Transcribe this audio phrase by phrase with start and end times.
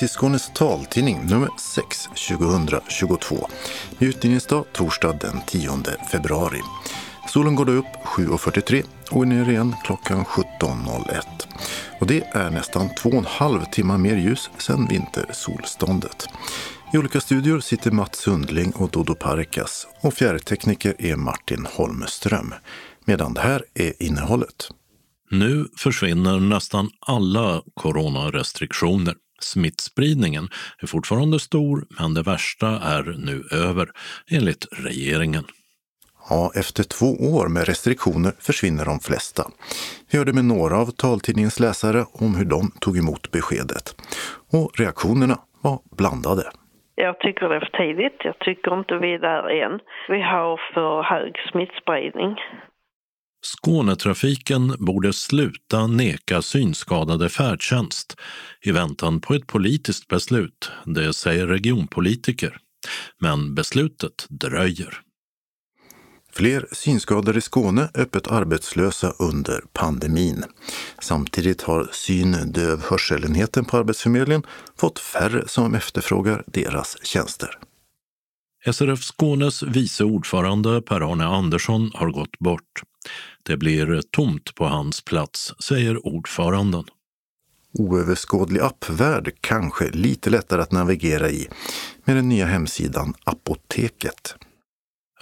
[0.00, 3.48] Till Skånes taltidning nummer 6 2022.
[3.98, 5.70] Det utgivningsdag torsdag den 10
[6.12, 6.60] februari.
[7.28, 11.22] Solen går då upp 7.43 och är ner igen klockan 17.01.
[12.00, 16.26] Och det är nästan två och en halv timme mer ljus sedan vintersolståndet.
[16.92, 22.54] I olika studior sitter Mats Sundling och Dodo Parkas och fjärrtekniker är Martin Holmström.
[23.04, 24.68] Medan det här är innehållet.
[25.30, 29.14] Nu försvinner nästan alla coronarestriktioner.
[29.42, 30.48] Smittspridningen
[30.82, 33.88] är fortfarande stor, men det värsta är nu över,
[34.30, 35.44] enligt regeringen.
[36.28, 39.42] Ja, efter två år med restriktioner försvinner de flesta.
[40.10, 43.94] Vi hörde med några av taltidningens läsare om hur de tog emot beskedet.
[44.52, 46.42] Och reaktionerna var blandade.
[46.94, 48.18] Jag tycker det är för tidigt.
[48.24, 49.80] Jag tycker inte vi är där än.
[50.08, 52.36] Vi har för hög smittspridning.
[53.42, 58.16] Skånetrafiken borde sluta neka synskadade färdtjänst
[58.62, 62.58] i väntan på ett politiskt beslut, det säger regionpolitiker.
[63.18, 65.00] Men beslutet dröjer.
[66.32, 70.44] Fler synskadade i Skåne öppet arbetslösa under pandemin.
[70.98, 74.42] Samtidigt har syn-, döv hörselenheten på Arbetsförmedlingen
[74.76, 77.58] fått färre som efterfrågar deras tjänster.
[78.72, 82.82] SRF Skånes vice ordförande Per-Arne Andersson har gått bort.
[83.42, 86.84] Det blir tomt på hans plats, säger ordföranden.
[87.78, 91.48] Oöverskådlig appvärld kanske lite lättare att navigera i
[92.04, 94.34] med den nya hemsidan Apoteket.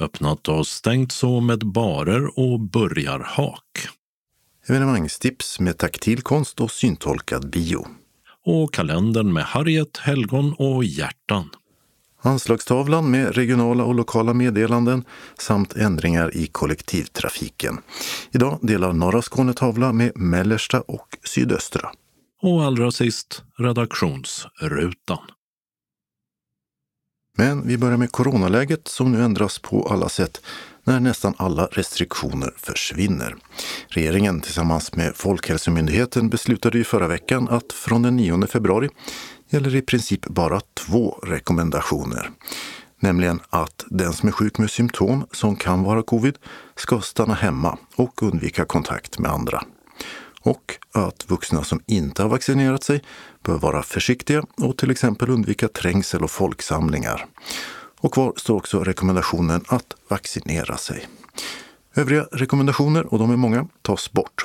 [0.01, 3.89] Öppnat och stängt så med barer och burgarhak.
[4.67, 7.87] Evenemangstips med taktil konst och syntolkad bio.
[8.45, 11.51] Och kalendern med Harriet, helgon och hjärtan.
[12.29, 15.05] Anslagstavlan med regionala och lokala meddelanden
[15.39, 17.79] samt ändringar i kollektivtrafiken.
[18.31, 21.91] Idag delar norra Skåne tavla med mellersta och sydöstra.
[22.43, 25.19] Och allra sist redaktionsrutan.
[27.37, 30.41] Men vi börjar med coronaläget som nu ändras på alla sätt
[30.85, 33.37] när nästan alla restriktioner försvinner.
[33.89, 38.89] Regeringen tillsammans med Folkhälsomyndigheten beslutade i förra veckan att från den 9 februari
[39.49, 42.31] gäller i princip bara två rekommendationer.
[43.01, 46.39] Nämligen att den som är sjuk med symptom som kan vara covid
[46.77, 49.65] ska stanna hemma och undvika kontakt med andra.
[50.41, 53.03] Och att vuxna som inte har vaccinerat sig
[53.43, 57.27] bör vara försiktiga och till exempel undvika trängsel och folksamlingar.
[58.01, 61.09] Och kvar står också rekommendationen att vaccinera sig.
[61.99, 64.45] Övriga rekommendationer, och de är många, tas bort.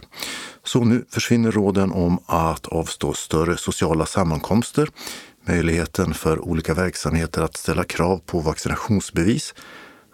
[0.64, 4.90] Så nu försvinner råden om att avstå större sociala sammankomster,
[5.47, 9.53] möjligheten för olika verksamheter att ställa krav på vaccinationsbevis,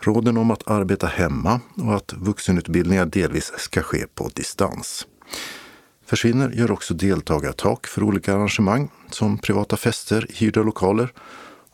[0.02, 5.08] råden om att arbeta hemma och att vuxenutbildningar delvis ska ske på distans.
[6.06, 11.14] Försvinner gör också deltagartak för olika arrangemang som privata fester, hyrda lokaler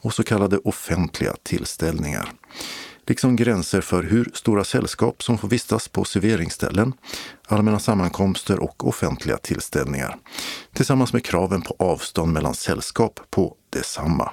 [0.01, 2.31] och så kallade offentliga tillställningar
[3.07, 6.93] liksom gränser för hur stora sällskap som får vistas på serveringsställen,
[7.47, 10.17] allmänna sammankomster och offentliga tillställningar.
[10.73, 14.31] Tillsammans med kraven på avstånd mellan sällskap på detsamma.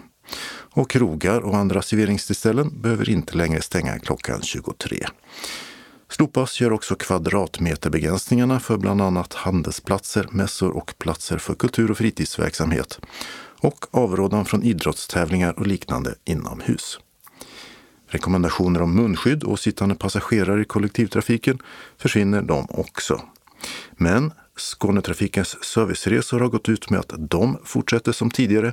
[0.74, 5.06] Och krogar och andra serveringstillställen behöver inte längre stänga klockan 23.
[6.08, 13.00] Slopas gör också kvadratmeterbegränsningarna för bland annat handelsplatser, mässor och platser för kultur och fritidsverksamhet
[13.60, 16.98] och avrådan från idrottstävlingar och liknande inomhus.
[18.12, 21.58] Rekommendationer om munskydd och sittande passagerare i kollektivtrafiken
[21.98, 23.22] försvinner de också.
[23.96, 28.72] Men Skånetrafikens serviceresor har gått ut med att de fortsätter som tidigare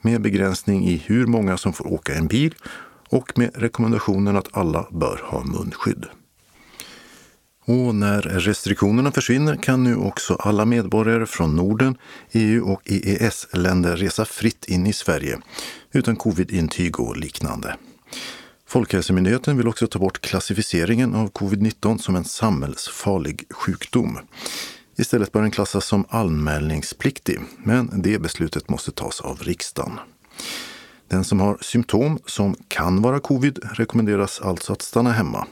[0.00, 2.54] med begränsning i hur många som får åka en bil
[3.08, 6.06] och med rekommendationen att alla bör ha munskydd.
[7.64, 11.98] Och när restriktionerna försvinner kan nu också alla medborgare från Norden,
[12.32, 15.38] EU och EES-länder resa fritt in i Sverige
[15.92, 17.76] utan covid-intyg och liknande.
[18.68, 24.18] Folkhälsomyndigheten vill också ta bort klassificeringen av covid-19 som en samhällsfarlig sjukdom.
[24.96, 29.92] Istället bör den klassas som anmälningspliktig, men det beslutet måste tas av riksdagen.
[31.08, 35.46] Den som har symptom som kan vara covid rekommenderas alltså att stanna hemma.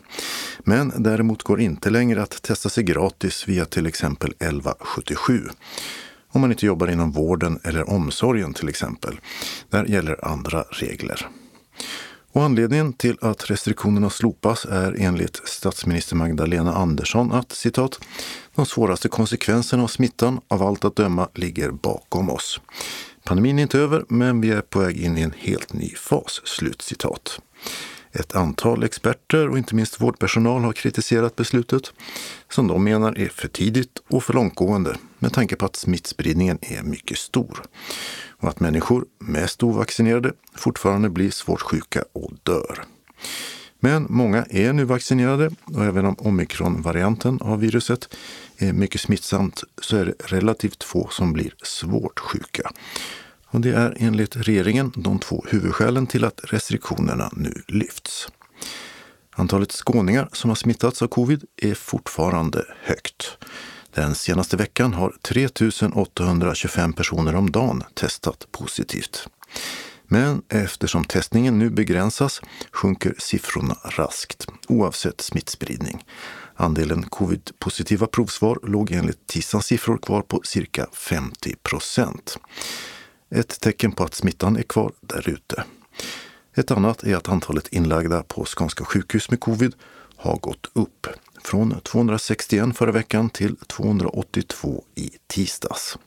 [0.59, 5.49] Men däremot går inte längre att testa sig gratis via till exempel 1177.
[6.29, 9.21] Om man inte jobbar inom vården eller omsorgen till exempel.
[9.71, 11.29] Där gäller andra regler.
[12.35, 18.01] Och anledningen till att restriktionerna slopas är enligt statsminister Magdalena Andersson att citat,
[18.55, 22.61] de svåraste konsekvenserna av smittan av allt att döma ligger bakom oss.
[23.25, 26.41] Pandemin är inte över, men vi är på väg in i en helt ny fas.
[26.45, 27.41] Slut citat.
[28.13, 31.93] Ett antal experter och inte minst vårdpersonal har kritiserat beslutet
[32.49, 36.83] som de menar är för tidigt och för långtgående med tanke på att smittspridningen är
[36.83, 37.63] mycket stor
[38.45, 42.85] och att människor, mest ovaccinerade, fortfarande blir svårt sjuka och dör.
[43.81, 48.15] Men många är nu vaccinerade och även om omikronvarianten av viruset
[48.59, 52.71] är mycket smittsamt så är det relativt få som blir svårt sjuka.
[53.47, 58.29] Och det är enligt regeringen de två huvudskälen till att restriktionerna nu lyfts.
[59.37, 63.39] Antalet skåningar som har smittats av covid är fortfarande högt.
[63.95, 65.49] Den senaste veckan har 3
[65.95, 69.29] 825 personer om dagen testat positivt.
[70.05, 76.05] Men eftersom testningen nu begränsas sjunker siffrorna raskt, oavsett smittspridning.
[76.57, 82.39] Andelen covid-positiva provsvar låg enligt tisdagens siffror kvar på cirka 50 procent.
[83.31, 85.65] Ett tecken på att smittan är kvar där ute.
[86.57, 89.75] Ett annat är att antalet inlagda på Skånska sjukhus med covid
[90.17, 91.07] har gått upp
[91.45, 95.99] från 261 förra veckan till 282 i tisdags.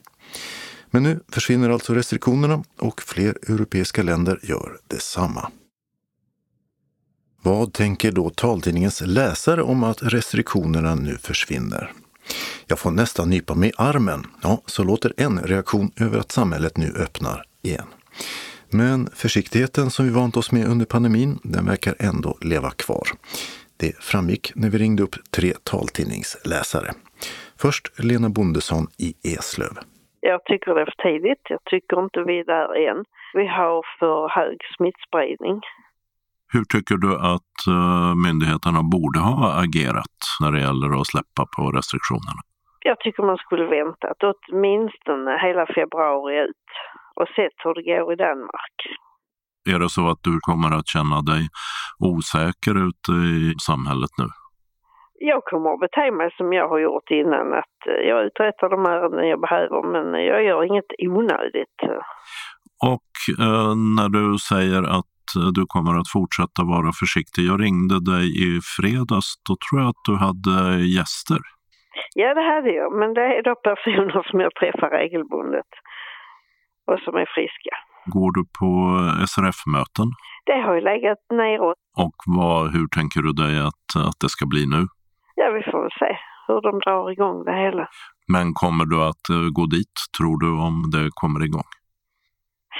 [0.90, 5.50] Men nu försvinner alltså restriktionerna och fler europeiska länder gör detsamma.
[7.42, 11.92] Vad tänker då taltidningens läsare om att restriktionerna nu försvinner?
[12.66, 14.26] Jag får nästan nypa mig i armen.
[14.42, 17.86] Ja, så låter en reaktion över att samhället nu öppnar igen.
[18.70, 23.08] Men försiktigheten som vi vant oss med under pandemin, den verkar ändå leva kvar.
[23.80, 26.90] Det framgick när vi ringde upp tre taltidningsläsare.
[27.62, 29.74] Först Lena Bondesson i Eslöv.
[30.20, 31.44] Jag tycker det är för tidigt.
[31.48, 33.04] Jag tycker inte vi är där än.
[33.34, 35.60] Vi har för hög smittspridning.
[36.52, 41.62] Hur tycker du att uh, myndigheterna borde ha agerat när det gäller att släppa på
[41.78, 42.42] restriktionerna?
[42.90, 46.68] Jag tycker man skulle väntat åtminstone hela februari ut
[47.18, 48.76] och sett hur det går i Danmark.
[49.74, 51.42] Är det så att du kommer att känna dig
[52.10, 54.28] osäker ute i samhället nu?
[55.20, 57.78] Jag kommer att bete mig som jag har gjort innan, att
[58.10, 61.78] jag uträttar de ärenden jag behöver men jag gör inget onödigt.
[62.92, 63.12] Och
[63.44, 65.14] eh, när du säger att
[65.58, 67.42] du kommer att fortsätta vara försiktig.
[67.50, 70.56] Jag ringde dig i fredags, då tror jag att du hade
[70.96, 71.40] gäster.
[72.14, 75.70] Ja, det hade jag, men det är då personer som jag träffar regelbundet
[76.86, 77.74] och som är friska.
[78.16, 78.70] Går du på
[79.30, 80.08] SRF-möten?
[80.46, 81.78] Det har ju legat neråt.
[82.04, 84.82] Och vad, hur tänker du dig att, att det ska bli nu?
[85.40, 86.12] Ja, vi får väl se
[86.46, 87.88] hur de drar igång det hela.
[88.34, 91.68] Men kommer du att eh, gå dit, tror du, om det kommer igång?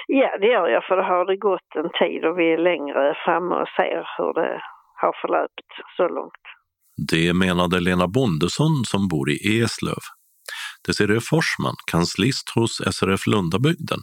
[0.07, 3.15] Ja, det gör jag, för det har det gått en tid och vi är längre
[3.25, 4.61] framme och ser hur det
[5.03, 6.45] har förlöpt så långt.
[7.11, 10.05] Det menade Lena Bondesson som bor i Eslöv.
[10.87, 14.01] Desiree Forsman, kanslist hos SRF Lundabygden.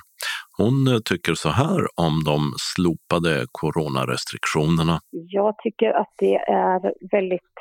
[0.58, 2.40] Hon eh, tycker så här om de
[2.74, 5.00] slopade coronarestriktionerna.
[5.12, 7.54] Jag tycker att det är väldigt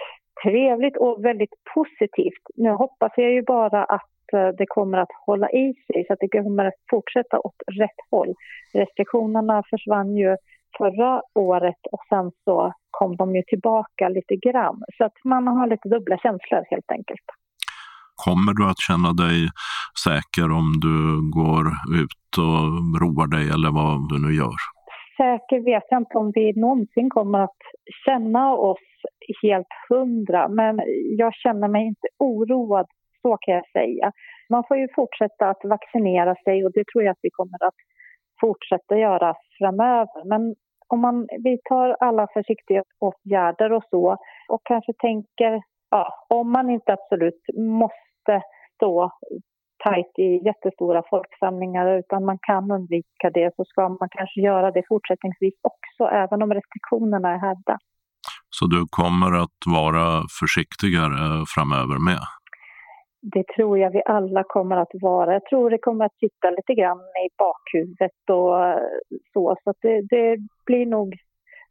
[0.44, 2.44] trevligt och väldigt positivt.
[2.55, 6.19] Nu hoppas jag ju bara att eh, det kommer att hålla i sig så att
[6.20, 8.35] det kommer att fortsätta åt rätt håll.
[8.73, 10.37] Restriktionerna försvann ju
[10.79, 14.82] förra året och sen så kom de ju tillbaka lite grann.
[14.99, 17.26] Så att man har lite dubbla känslor helt enkelt.
[18.25, 19.38] Kommer du att känna dig
[20.06, 20.96] säker om du
[21.40, 21.64] går
[22.02, 22.65] ut och
[23.03, 24.58] roar dig eller vad du nu gör?
[25.17, 27.60] Säker vet jag inte om vi någonsin kommer att
[28.06, 28.86] känna oss
[29.43, 30.81] helt hundra, men
[31.19, 32.86] jag känner mig inte oroad,
[33.22, 34.12] så kan jag säga.
[34.50, 37.81] Man får ju fortsätta att vaccinera sig och det tror jag att vi kommer att
[38.41, 40.24] fortsätta göra framöver.
[40.24, 40.55] Men
[40.89, 44.17] om man vidtar alla försiktighetsåtgärder och så
[44.48, 48.04] och kanske tänker, ja, om man inte absolut måste
[48.76, 49.10] stå
[49.84, 54.82] tajt i jättestora folksamlingar utan man kan undvika det så ska man kanske göra det
[54.88, 57.78] fortsättningsvis också även om restriktionerna är hävda.
[58.50, 60.06] Så du kommer att vara
[60.40, 62.22] försiktigare framöver med?
[63.34, 65.32] Det tror jag vi alla kommer att vara.
[65.32, 68.56] Jag tror det kommer att sitta lite grann i bakhuvudet och
[69.32, 69.56] så.
[69.64, 71.16] Så det, det, blir nog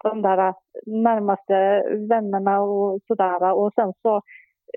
[0.04, 0.54] de där
[0.86, 3.54] närmaste vännerna och sådär.
[3.54, 4.22] Och sen så,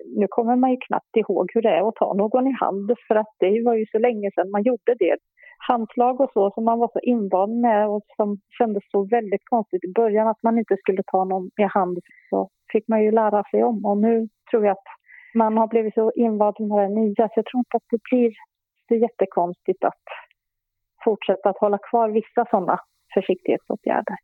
[0.05, 3.15] nu kommer man ju knappt ihåg hur det är att ta någon i hand för
[3.15, 5.17] att det var ju så länge sedan man gjorde det
[5.69, 9.85] handslag och så som man var så invand med och som kändes så väldigt konstigt
[9.85, 11.99] i början att man inte skulle ta någon i hand
[12.31, 14.89] så fick man ju lära sig om och nu tror jag att
[15.35, 18.33] man har blivit så invand med det nya så jag tror inte att det blir
[18.89, 20.05] så jättekonstigt att
[21.05, 22.79] fortsätta att hålla kvar vissa sådana
[23.15, 24.17] försiktighetsåtgärder.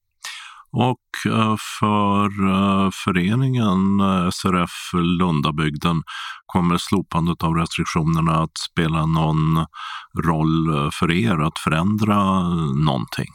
[0.76, 4.76] Och eh, för eh, föreningen eh, SRF
[5.20, 5.98] Lundabygden
[6.52, 9.44] kommer slopandet av restriktionerna att spela någon
[10.28, 10.60] roll
[10.98, 12.18] för er att förändra
[12.88, 13.32] någonting?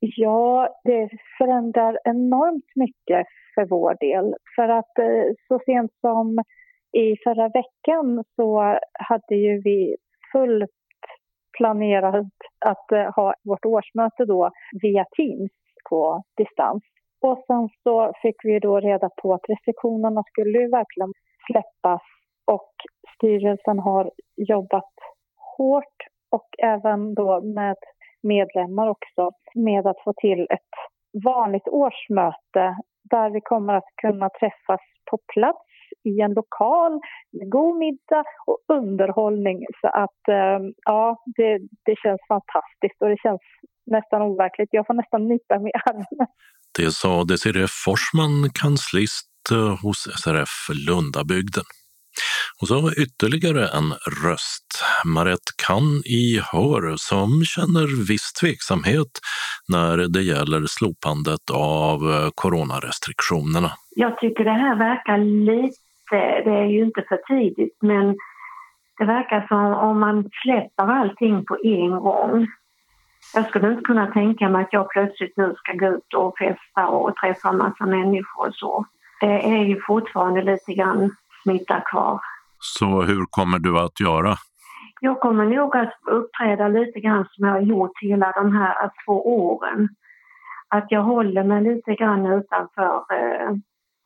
[0.00, 4.34] Ja, det förändrar enormt mycket för vår del.
[4.56, 4.94] För att
[5.48, 6.38] så sent som
[7.04, 9.96] i förra veckan så hade ju vi
[10.32, 10.78] fullt
[11.58, 14.50] planerat att ha vårt årsmöte då
[14.82, 15.52] via Teams
[15.90, 16.82] på distans.
[17.20, 21.12] Och sen så fick vi då reda på att restriktionerna skulle ju verkligen
[21.46, 22.02] släppas
[22.44, 22.72] och
[23.16, 24.94] styrelsen har jobbat
[25.56, 25.96] hårt
[26.30, 27.76] och även då med
[28.22, 30.74] medlemmar också med att få till ett
[31.24, 32.76] vanligt årsmöte
[33.10, 35.66] där vi kommer att kunna träffas på plats
[36.04, 37.00] i en lokal
[37.32, 39.64] med god middag och underhållning.
[39.80, 43.40] Så att eh, ja, det, det känns fantastiskt och det känns
[43.86, 44.68] nästan overkligt.
[44.72, 46.26] Jag får nästan nypa mig i armen.
[46.78, 50.54] Det sa Desiree Forsman, kanslist eh, hos SRF
[50.88, 51.64] Lundabygden.
[52.60, 53.90] Och så ytterligare en
[54.24, 54.68] röst,
[55.14, 59.12] Marette Kann i Hör, som känner viss tveksamhet
[59.72, 63.70] när det gäller slopandet av eh, coronarestriktionerna.
[63.96, 68.16] Jag tycker det här verkar lite, det är ju inte för tidigt, men
[68.98, 72.46] det verkar som om man släpper allting på en gång.
[73.34, 76.88] Jag skulle inte kunna tänka mig att jag plötsligt nu ska gå ut och festa
[76.88, 78.86] och träffa en massa människor och så.
[79.20, 81.10] Det är ju fortfarande lite grann
[81.42, 82.20] smitta kvar.
[82.58, 84.34] Så hur kommer du att göra?
[85.00, 89.46] Jag kommer nog att uppträda lite grann som jag har gjort hela de här två
[89.46, 89.88] åren.
[90.68, 93.04] Att jag håller mig lite grann utanför.
[93.12, 93.50] Eh,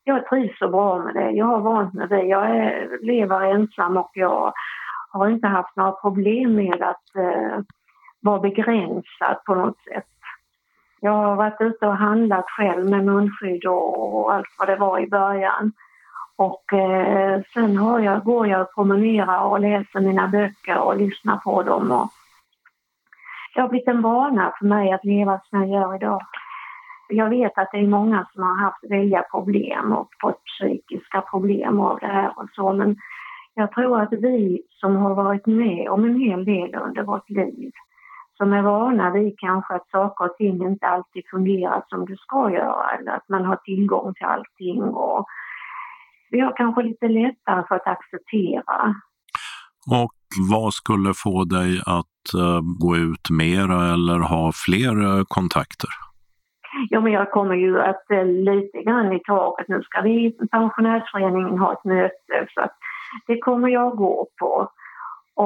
[0.05, 1.31] jag trivs så bra med det.
[1.31, 2.23] Jag har vant mig det.
[2.23, 4.53] Jag är, lever ensam och jag
[5.11, 7.05] har inte haft några problem med att
[8.21, 10.07] var vara begränsad på något sätt.
[11.01, 14.99] Jag har varit ute och handlat själv med munskydd och, och allt vad det var
[14.99, 15.73] i början.
[16.37, 21.37] Och eh, sen har jag, går jag och promenerar och läser mina böcker och lyssnar
[21.37, 21.93] på dem.
[21.93, 22.09] Och
[23.55, 26.23] det har blivit en vana för mig att leva som jag gör idag.
[27.09, 31.81] Jag vet att det är många som har haft väldiga problem och fått psykiska problem
[31.81, 32.97] av det här och så, men
[33.55, 37.73] jag tror att vi som har varit med om en hel del under vårt liv,
[38.41, 42.51] som är vana vid kanske att saker och ting inte alltid fungerar som det ska
[42.51, 45.27] göra eller att man har tillgång till allting och
[46.31, 48.95] vi har kanske lite lättare för att acceptera.
[50.03, 50.17] Och
[50.51, 55.91] vad skulle få dig att uh, gå ut mera eller ha fler uh, kontakter?
[56.89, 59.69] Ja, men jag kommer ju att uh, lite grann i taget.
[59.69, 62.77] Nu ska vi i pensionärsföreningen ha ett möte så att
[63.27, 64.71] det kommer jag gå på.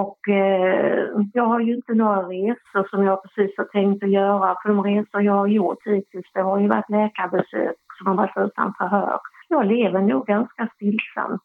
[0.00, 4.56] Och eh, jag har ju inte några resor som jag precis har tänkt att göra.
[4.62, 8.36] För de resor jag har gjort hittills det har ju varit läkarbesök som har varit
[8.36, 9.20] utan förhör
[9.54, 11.42] jag lever nog ganska stillsamt.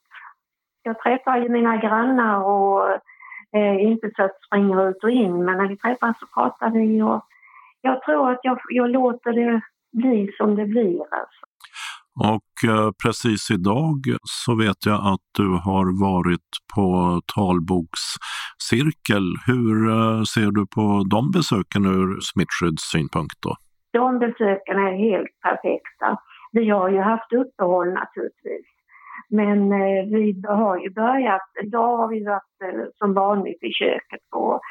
[0.84, 2.91] Jag träffar ju mina grannar och
[3.58, 7.01] eh, inte så att springer ut och in, men när vi träffas så pratar vi
[7.01, 7.25] och
[7.82, 11.01] jag tror att jag, jag låter det bli som det blir.
[11.01, 11.46] Alltså.
[12.19, 16.85] Och eh, precis idag så vet jag att du har varit på
[17.35, 19.25] talbokscirkel.
[19.47, 23.55] Hur eh, ser du på de besöken ur smittskyddssynpunkt då?
[23.93, 26.07] De besöken är helt perfekta.
[26.51, 28.65] Vi har ju haft uppehåll naturligtvis.
[29.29, 34.19] Men eh, vi har ju börjat, idag har vi varit eh, som vanligt i köket
[34.31, 34.61] på,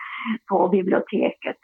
[0.49, 1.57] på biblioteket.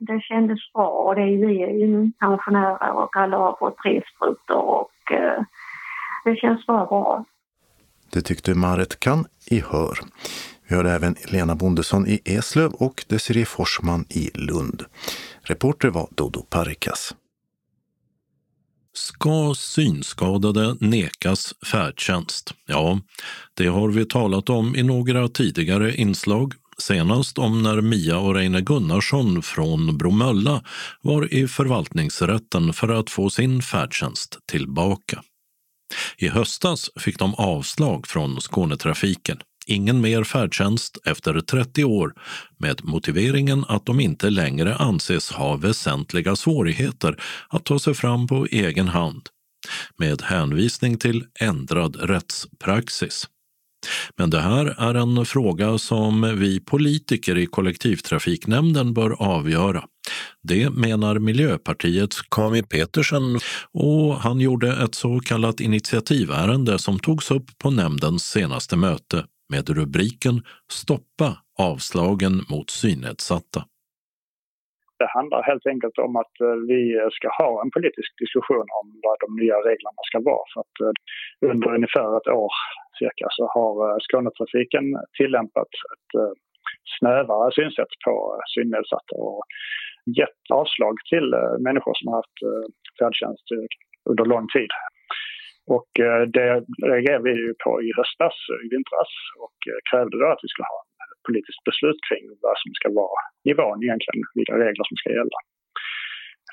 [0.00, 4.02] Det kändes bra och det är, vi är ju pensionärer och alla har fått tre
[4.14, 5.44] sprutor och eh,
[6.24, 7.24] det känns bara bra.
[8.12, 9.98] Det tyckte Marit Kan i Hör.
[10.68, 14.84] Vi hörde även Lena Bondesson i Eslöv och Desiree Forsman i Lund.
[15.42, 17.14] Reporter var Dodo Parikas.
[18.92, 22.54] Ska synskadade nekas färdtjänst?
[22.66, 23.00] Ja,
[23.54, 26.54] det har vi talat om i några tidigare inslag.
[26.80, 30.64] Senast om när Mia och Reine Gunnarsson från Bromölla
[31.02, 35.22] var i förvaltningsrätten för att få sin färdtjänst tillbaka.
[36.18, 42.14] I höstas fick de avslag från Skånetrafiken ingen mer färdtjänst efter 30 år
[42.58, 48.46] med motiveringen att de inte längre anses ha väsentliga svårigheter att ta sig fram på
[48.50, 49.28] egen hand
[49.96, 53.28] med hänvisning till ändrad rättspraxis.
[54.16, 59.84] Men det här är en fråga som vi politiker i kollektivtrafiknämnden bör avgöra.
[60.42, 63.22] Det menar Miljöpartiets Kami Petersen
[63.72, 69.70] och han gjorde ett så kallat initiativärende som togs upp på nämndens senaste möte med
[69.70, 73.64] rubriken Stoppa avslagen mot synnedsatta.
[74.98, 76.80] Det handlar helt enkelt om att eh, vi
[77.18, 80.44] ska ha en politisk diskussion om vad de nya reglerna ska vara.
[80.52, 82.52] För att eh, under ungefär ett år
[83.02, 84.86] cirka så har eh, Skånetrafiken
[85.18, 86.34] tillämpat ett eh,
[86.98, 89.14] snävare synsätt på eh, synnedsatta.
[89.28, 89.42] Och
[90.18, 91.28] gett avslag till
[91.66, 92.38] människor som har haft
[92.98, 93.46] färdtjänst
[94.10, 94.70] under lång tid.
[95.76, 95.90] Och
[96.36, 96.50] det
[96.92, 99.12] reagerade vi ju på i höstas, i vintras
[99.44, 99.58] och
[99.90, 100.80] krävde då att vi skulle ha
[101.12, 105.38] ett politiskt beslut kring vad som ska vara nivån egentligen, vilka regler som ska gälla.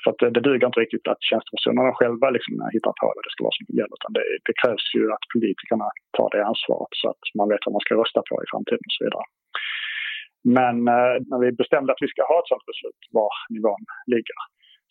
[0.02, 3.34] Så att det, det duger inte riktigt att tjänstepersonerna själva liksom hittar på vad det
[3.34, 3.96] ska vara som gäller.
[3.98, 7.74] Utan det, det krävs ju att politikerna tar det ansvaret så att man vet vad
[7.76, 9.26] man ska rösta på i framtiden och så vidare.
[10.58, 14.40] Men eh, när vi bestämde att vi ska ha ett sådant beslut var nivån ligger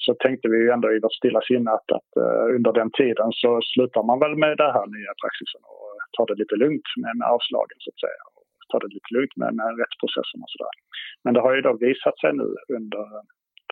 [0.06, 3.30] så tänkte vi ju ändå i vårt stilla sinne att, att eh, under den tiden
[3.42, 7.14] så slutar man väl med den här nya praxisen och tar det lite lugnt med,
[7.20, 8.24] med avslagen så att säga.
[8.36, 10.76] Och tar det lite lugnt med, med rättsprocessen och sådär.
[11.24, 12.48] Men det har ju då visat sig nu
[12.78, 13.06] under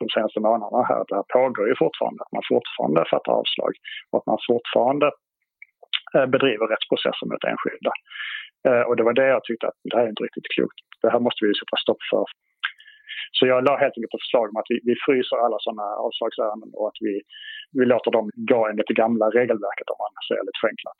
[0.02, 2.20] de senaste månaderna här att det här pågår ju fortfarande.
[2.24, 3.74] Att man fortfarande fattar avslag
[4.10, 5.08] och att man fortfarande
[6.16, 7.94] eh, bedriver rättsprocesser mot enskilda.
[8.68, 10.80] Eh, och det var det jag tyckte att det här är inte riktigt klokt.
[11.02, 12.26] Det här måste vi ju sätta stopp för.
[13.38, 16.70] Så jag la helt enkelt ett förslag om att vi, vi fryser alla sådana avslagsärenden
[16.78, 17.14] och att vi,
[17.78, 21.00] vi låter dem gå enligt det gamla regelverket om man säger lite förenklat.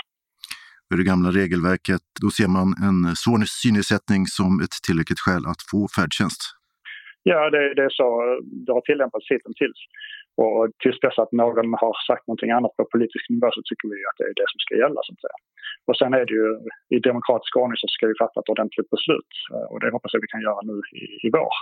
[0.88, 5.62] För det gamla regelverket, då ser man en svår synnedsättning som ett tillräckligt skäl att
[5.72, 6.42] få färdtjänst.
[7.30, 8.08] Ja, det, det är så
[8.66, 9.80] det har tillämpats hittills.
[10.44, 14.00] Och tills dess att någon har sagt någonting annat på politisk nivå så tycker vi
[14.10, 15.00] att det är det som ska gälla.
[15.04, 15.40] Så att säga.
[15.88, 16.48] Och sen är det ju
[16.96, 19.32] i demokratisk ordning så ska vi fatta ett ordentligt beslut
[19.70, 21.54] och det hoppas jag vi kan göra nu i, i vår.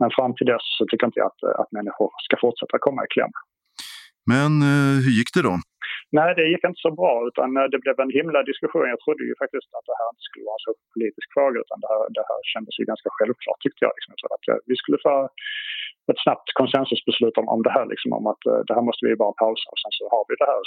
[0.00, 3.12] Men fram till dess så tycker jag inte att, att människor ska fortsätta komma i
[3.14, 3.32] kläm.
[4.32, 5.54] Men eh, hur gick det då?
[6.18, 8.92] Nej, det gick inte så bra utan eh, det blev en himla diskussion.
[8.94, 11.78] Jag trodde ju faktiskt att det här inte skulle vara en så politisk fråga utan
[11.82, 13.92] det här, det här kändes ju ganska självklart tyckte jag.
[13.96, 15.14] Liksom, att eh, vi skulle få
[16.10, 19.22] ett snabbt konsensusbeslut om, om det här, liksom, om att eh, det här måste vi
[19.24, 20.62] bara pausa och sen så har vi det här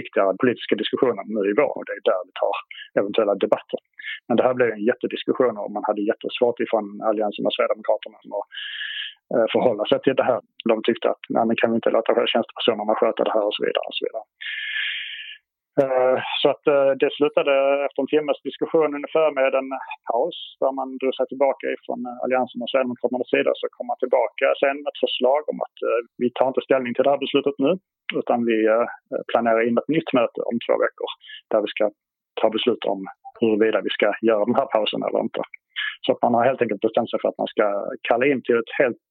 [0.00, 2.56] viktiga politiska diskussionen nu i vår och det är där vi tar
[3.00, 3.80] eventuella debatter.
[4.26, 8.46] Men det här blev en jättediskussion och man hade jättesvårt ifrån Alliansen och Sverigedemokraterna och
[9.52, 10.40] förhålla sig till det här.
[10.70, 13.62] De tyckte att nej, men kan vi inte låta tjänstepersonerna sköta det här och så
[13.66, 13.86] vidare.
[13.88, 14.24] Och så vidare.
[15.82, 17.54] Eh, så att eh, det slutade
[17.86, 19.70] efter en timmes diskussion ungefär med en
[20.10, 23.50] paus där man drog sig tillbaka ifrån eh, Alliansen och Sverigedemokraternas sida.
[23.54, 25.78] Så kom man tillbaka sen med ett förslag om att
[26.22, 27.72] vi tar inte ställning till det här beslutet nu
[28.20, 28.58] utan vi
[29.30, 31.08] planerar in ett nytt möte om två veckor
[31.50, 31.84] där vi ska
[32.40, 33.00] ta beslut om
[33.40, 35.42] huruvida vi ska göra den här pausen eller inte.
[36.04, 37.66] Så att man har helt enkelt bestämt sig för att man ska
[38.08, 39.06] kalla in till ett helt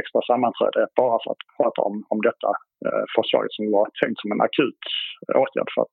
[0.00, 2.50] extra sammanträde bara för att prata om, om detta
[2.86, 4.82] eh, förslaget som var tänkt som en akut
[5.26, 5.92] eh, åtgärd för att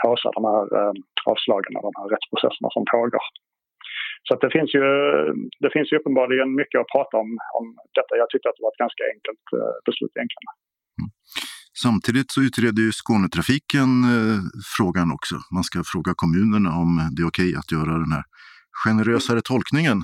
[0.00, 0.94] pausa de här eh,
[1.32, 3.24] avslagen och de här rättsprocesserna som pågår.
[4.26, 4.86] Så att det, finns ju,
[5.64, 7.66] det finns ju uppenbarligen mycket att prata om, om
[7.98, 8.12] detta.
[8.22, 10.48] Jag tyckte att det var ett ganska enkelt eh, beslut egentligen.
[11.00, 11.10] Mm.
[11.84, 14.40] Samtidigt så utreder ju Skånetrafiken eh,
[14.76, 15.34] frågan också.
[15.56, 18.24] Man ska fråga kommunerna om det är okej okay att göra den här
[18.84, 19.98] generösare tolkningen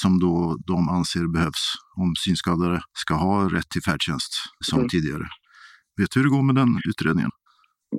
[0.00, 0.34] som då
[0.72, 1.64] de anser behövs
[2.02, 4.32] om synskadade ska ha rätt till färdtjänst
[4.68, 4.88] som mm.
[4.92, 5.26] tidigare.
[5.98, 7.32] Vet du hur det går med den utredningen?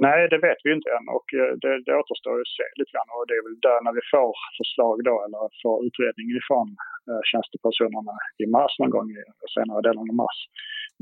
[0.08, 3.10] Nej, det vet vi inte än och eh, det, det återstår att se lite grann
[3.16, 6.68] och det är väl där när vi får förslag då eller får utredningen ifrån
[7.10, 9.24] eh, tjänstepersonerna i mars någon gång i
[9.56, 10.40] senare delen av mars.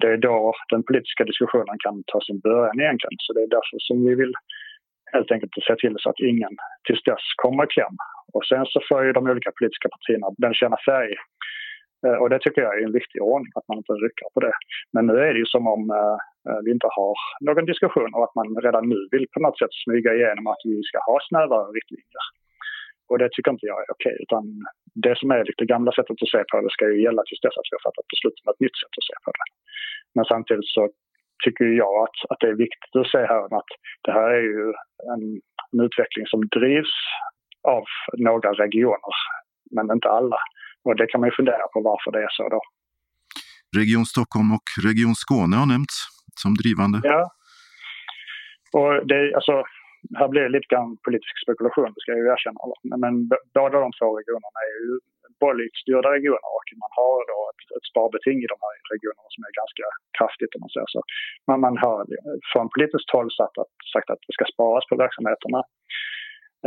[0.01, 0.37] Det är då
[0.73, 4.33] den politiska diskussionen kan ta sin början egentligen så det är därför som vi vill
[5.15, 6.53] helt enkelt se till så att ingen
[6.85, 7.95] tills dess kommer i kläm
[8.33, 11.15] och sen så får ju de olika politiska partierna den känna färg.
[12.05, 14.55] Eh, och det tycker jag är en viktig ordning, att man inte rycker på det.
[14.93, 16.17] Men nu är det ju som om eh,
[16.47, 17.13] eh, vi inte har
[17.47, 20.83] någon diskussion och att man redan nu vill på något sätt smyga igenom att vi
[20.83, 22.25] ska ha snävare riktlinjer.
[23.09, 24.15] Och det tycker inte jag är okej.
[24.23, 24.43] Utan
[25.05, 27.57] det som är det gamla sättet att se på det ska ju gälla tills dess
[27.57, 29.47] att vi har fattat beslut om ett nytt sätt att se på det.
[30.15, 30.81] Men samtidigt så
[31.43, 33.71] tycker jag att, att det är viktigt att se här att
[34.05, 34.65] det här är ju
[35.13, 35.23] en,
[35.71, 36.95] en utveckling som drivs
[37.63, 37.83] av
[38.17, 39.15] några regioner,
[39.71, 40.37] men inte alla.
[40.83, 42.61] Och det kan man ju fundera på varför det är så då.
[43.79, 45.95] Region Stockholm och Region Skåne har nämnts
[46.41, 46.97] som drivande.
[47.03, 47.21] Ja.
[48.79, 49.55] Och det, alltså,
[50.19, 52.59] här blir det lite grann politisk spekulation, det ska jag ju erkänna.
[53.03, 53.13] Men
[53.57, 54.91] båda de två regionerna är ju
[55.43, 59.41] borgerligt styrda regioner och man har då ett, ett sparbeting i de här regionerna som
[59.47, 59.85] är ganska
[60.17, 61.01] kraftigt om man säger så.
[61.47, 61.97] Men man har
[62.51, 65.59] från politiskt håll sagt att, sagt att det ska sparas på verksamheterna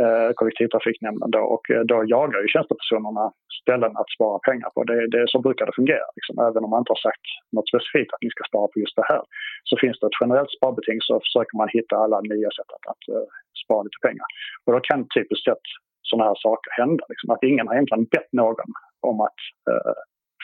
[0.03, 3.25] eh, kollektivtrafiknämnden då och eh, då jagar ju tjänstepersonerna
[3.61, 4.79] ställen att spara pengar på.
[4.89, 6.07] Det, det, så brukar det fungera.
[6.17, 6.33] Liksom.
[6.47, 9.07] Även om man inte har sagt något specifikt att ni ska spara på just det
[9.13, 9.23] här
[9.69, 13.03] så finns det ett generellt sparbeting så försöker man hitta alla nya sätt att, att
[13.15, 13.25] uh,
[13.63, 14.27] spara lite pengar.
[14.63, 15.65] Och då kan typiskt sett
[16.09, 17.03] sådana här saker hända.
[17.11, 17.27] Liksom.
[17.33, 18.69] Att ingen har egentligen bett någon
[19.09, 19.95] om att uh,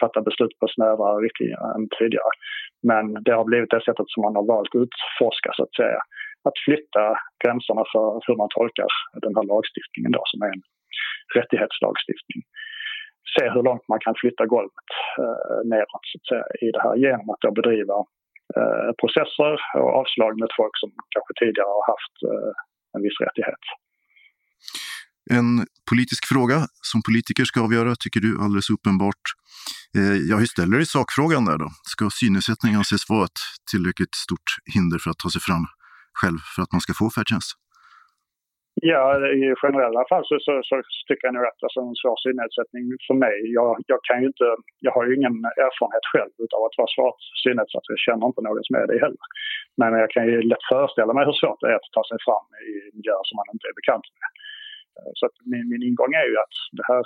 [0.01, 2.33] fatta beslut på snävare riktlinjer än tidigare.
[2.89, 6.01] Men det har blivit det sättet som man har valt att utforska så att säga
[6.49, 7.03] att flytta
[7.43, 8.91] gränserna för hur man tolkar
[9.25, 10.63] den här lagstiftningen då, som är en
[11.37, 12.41] rättighetslagstiftning.
[13.35, 14.89] se hur långt man kan flytta golvet
[15.21, 17.97] eh, neråt så att säga, i det här genom att då bedriva
[18.57, 22.51] eh, processer och avslag med folk som kanske tidigare har haft eh,
[22.95, 23.63] en viss rättighet.
[25.37, 25.49] En
[25.91, 26.57] politisk fråga
[26.91, 29.23] som politiker ska avgöra tycker du alldeles uppenbart.
[29.97, 31.69] Eh, jag ställer i sakfrågan där då.
[31.93, 35.65] Ska synnedsättning anses vara ett tillräckligt stort hinder för att ta sig fram
[36.19, 37.51] själv för att man ska få färdtjänst?
[38.91, 39.03] Ja,
[39.43, 40.75] i generella fall så, så, så
[41.07, 44.47] tycker jag nog att alltså, en svår synnedsättning för mig, jag, jag, kan ju inte,
[44.85, 48.67] jag har ju ingen erfarenhet själv av att vara svårt synnedsatt, jag känner inte någon
[48.67, 49.25] som är det heller.
[49.79, 52.47] Men jag kan ju lätt föreställa mig hur svårt det är att ta sig fram
[52.71, 54.29] i miljöer som man inte är bekant med.
[54.97, 57.03] Eh, så att min, min ingång är ju att det här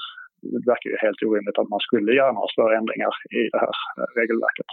[0.69, 4.09] verkar ju helt orimligt att man skulle göra några större ändringar i det här eh,
[4.19, 4.71] regelverket.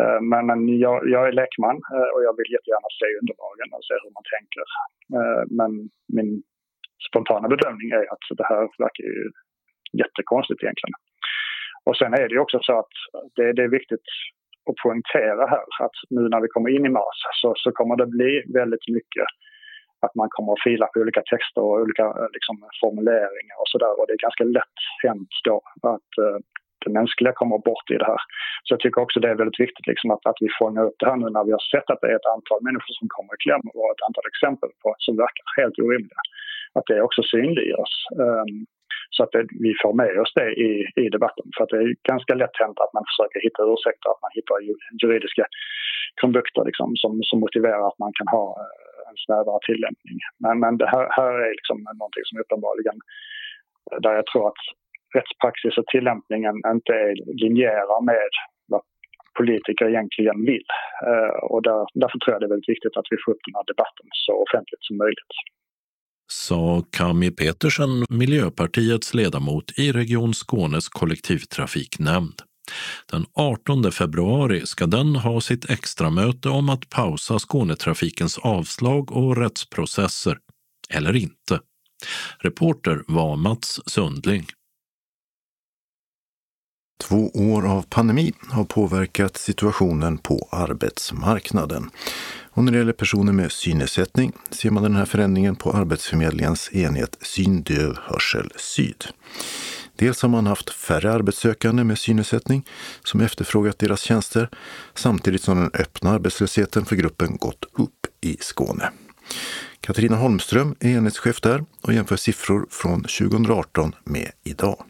[0.00, 3.84] Eh, men, men jag, jag, är lekman eh, och jag vill jättegärna se underlagen och
[3.88, 4.64] se hur man tänker.
[5.16, 5.70] Eh, men
[6.16, 6.30] min
[7.08, 9.30] spontana bedömning är att det här verkar ju
[10.02, 10.96] jättekonstigt egentligen.
[11.86, 12.94] Och sen är det ju också så att
[13.36, 14.06] det, det är viktigt
[14.68, 18.06] att poängtera här att nu när vi kommer in i mars så, så kommer det
[18.06, 19.26] bli väldigt mycket
[20.04, 23.92] att man kommer att fila på olika texter och olika liksom, formuleringar och sådär.
[23.98, 26.12] Och det är ganska lätt hänt då att
[26.84, 28.22] det mänskliga kommer bort i det här.
[28.64, 31.08] Så jag tycker också det är väldigt viktigt liksom att, att vi fångar upp det
[31.10, 33.42] här nu när vi har sett att det är ett antal människor som kommer i
[33.44, 36.22] kläm och ett antal exempel på som verkar helt orimliga.
[36.76, 37.94] Att det också synliggörs.
[38.24, 38.52] Um,
[39.16, 40.70] så att det, vi får med oss det i,
[41.02, 41.46] i debatten.
[41.54, 44.56] För att det är ganska lätt hänt att man försöker hitta ursäkter, att man hittar
[45.02, 45.44] juridiska
[46.20, 50.18] krumbukter liksom, som, som motiverar att man kan ha eh, en snävare tillämpning.
[50.44, 52.98] Men, men det här, här är liksom någonting som uppenbarligen
[53.90, 54.62] eh, där jag tror att
[55.16, 57.12] rättspraxis och tillämpningen inte är
[57.44, 58.30] linjära med
[58.70, 58.82] vad
[59.38, 60.68] politiker egentligen vill.
[61.08, 63.54] Eh, och där, därför tror jag det är väldigt viktigt att vi får upp den
[63.58, 65.34] här debatten så offentligt som möjligt.
[66.32, 72.38] Sa Kami Petersen, Miljöpartiets ledamot i Region Skånes kollektivtrafiknämnd.
[73.12, 80.38] Den 18 februari ska den ha sitt extramöte om att pausa Skånetrafikens avslag och rättsprocesser,
[80.94, 81.60] eller inte.
[82.38, 84.44] Reporter var Mats Sundling.
[87.00, 91.90] Två år av pandemi har påverkat situationen på arbetsmarknaden.
[92.50, 97.18] Och när det gäller personer med synnedsättning ser man den här förändringen på Arbetsförmedlingens enhet
[97.20, 99.04] Syn, döv, hörsel, syd.
[99.96, 102.66] Dels har man haft färre arbetssökande med synnedsättning
[103.04, 104.48] som efterfrågat deras tjänster
[104.94, 108.90] samtidigt som den öppna arbetslösheten för gruppen gått upp i Skåne.
[109.80, 114.84] Katarina Holmström är enhetschef där och jämför siffror från 2018 med idag.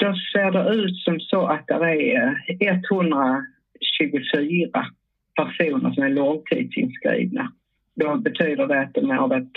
[0.00, 4.86] Då ser det ut som så att det är eh, 124
[5.36, 7.52] personer som är långtidsinskrivna.
[7.94, 9.52] Då betyder det att de har varit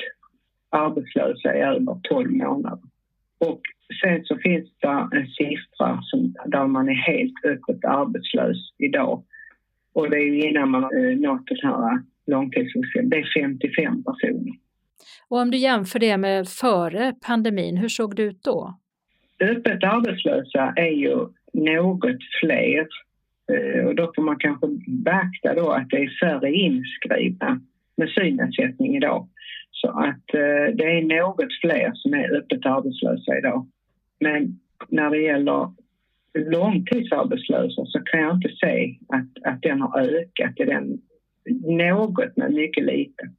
[0.69, 2.79] arbetslösa i över 12 månader.
[3.37, 3.61] Och
[4.01, 9.23] sen så finns det en siffra som, där man är helt öppet arbetslös idag.
[9.93, 13.09] Och det är innan man har eh, nått den här långtidsinskrivningen.
[13.09, 14.53] Det är 55 personer.
[15.29, 18.79] Och om du jämför det med före pandemin, hur såg det ut då?
[19.43, 22.87] Öppet arbetslösa är ju något fler
[23.51, 27.61] eh, och då får man kanske beakta då att det är färre inskrivna
[27.95, 29.27] med synnedsättning idag.
[29.71, 33.67] Så att eh, det är något fler som är öppet arbetslösa idag.
[34.19, 35.71] Men när det gäller
[36.33, 41.01] långtidsarbetslösa så kan jag inte se att, att den har ökat i den
[41.63, 43.29] något, men mycket lite.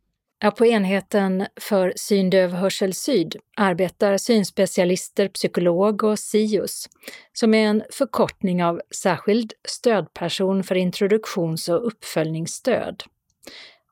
[0.44, 6.88] Ja, på enheten för syndöv hörsel syd arbetar synspecialister, psykolog och SIUS,
[7.32, 13.02] som är en förkortning av särskild stödperson för introduktions och uppföljningsstöd.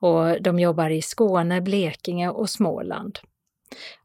[0.00, 3.18] Och de jobbar i Skåne, Blekinge och Småland.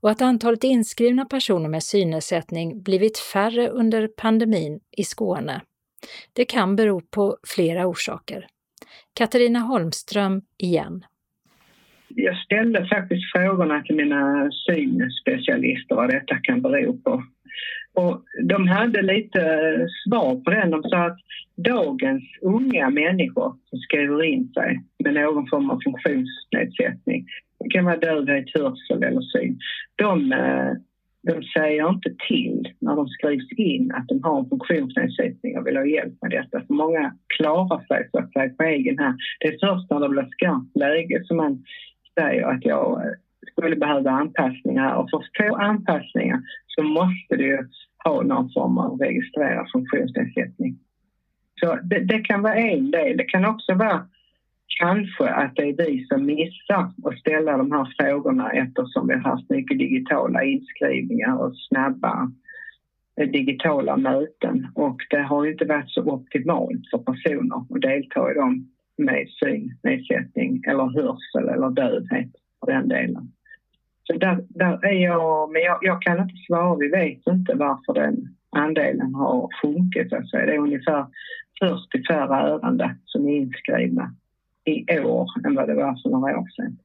[0.01, 5.61] Och att antalet inskrivna personer med synnedsättning blivit färre under pandemin i Skåne,
[6.33, 8.47] det kan bero på flera orsaker.
[9.13, 11.03] Katarina Holmström igen
[12.07, 17.23] jag ställde faktiskt frågorna till mina synspecialister vad detta kan bero på.
[17.93, 19.39] Och de hade lite
[20.03, 20.71] svar på den.
[20.71, 21.19] De sa att
[21.55, 27.25] dagens unga människor som skriver in sig med någon form av funktionsnedsättning,
[27.59, 29.59] det kan vara dövhet, hörsel eller syn,
[29.95, 30.71] de, eh,
[31.21, 35.77] de säger inte till när de skrivs in att de har en funktionsnedsättning och vill
[35.77, 36.65] ha hjälp med detta.
[36.67, 39.19] För många klarar sig så att säga på egen hand.
[39.39, 41.63] Det är först när det blir skarpt läge som man
[42.19, 43.11] säger att jag eh,
[43.51, 47.69] skulle behöva anpassningar och för att få anpassningar så måste du
[48.03, 50.79] ha någon form av registrerad funktionsnedsättning.
[51.59, 53.17] Så det, det, kan vara en del.
[53.17, 54.07] Det kan också vara
[54.79, 59.21] kanske att det är vi som missar att ställa de här frågorna eftersom vi har
[59.21, 62.31] haft mycket digitala inskrivningar och snabba
[63.19, 68.33] eh, digitala möten och det har inte varit så optimalt för personer att delta i
[68.33, 73.31] dem med synnedsättning eller hörsel eller dövhet för den delen.
[74.03, 77.93] Så där, där är jag, men jag, jag, kan inte svara, vi vet inte varför
[77.93, 80.13] den andelen har sjunkit.
[80.13, 81.05] Alltså det är ungefär
[81.59, 84.13] 40 färre ärenden som är inskrivna
[84.65, 86.77] i år än vad det var för några år sedan.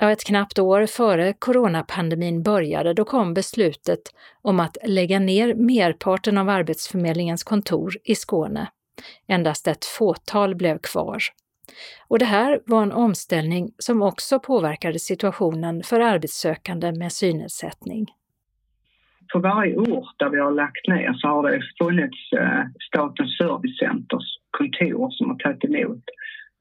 [0.00, 4.00] Ja, ett knappt år före coronapandemin började, då kom beslutet
[4.42, 8.68] om att lägga ner merparten av Arbetsförmedlingens kontor i Skåne.
[9.26, 11.18] Endast ett fåtal blev kvar.
[12.08, 18.06] Och det här var en omställning som också påverkade situationen för arbetssökande med synnedsättning.
[19.32, 24.38] På varje ort där vi har lagt ner så har det funnits eh, Statens servicecenters
[24.50, 26.04] kontor som har tagit emot.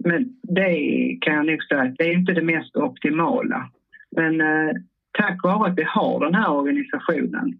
[0.03, 0.77] Men det
[1.21, 3.69] kan jag nog säga, det är inte det mest optimala.
[4.15, 4.73] Men eh,
[5.17, 7.59] tack vare att vi har den här organisationen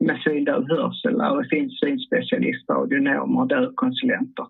[0.00, 4.46] med syndöv hörsel, där det finns synspecialister, audionomer och dövkonsulenter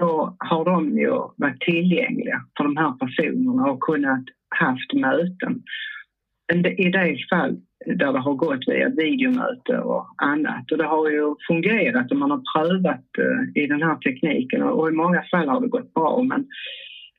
[0.00, 5.62] så har de ju varit tillgängliga för de här personerna och kunnat haft möten.
[6.78, 7.56] I det fall
[7.86, 10.72] där det har gått via videomöte och annat.
[10.72, 14.88] Och det har ju fungerat och man har prövat eh, i den här tekniken och
[14.88, 16.22] i många fall har det gått bra.
[16.22, 16.46] Men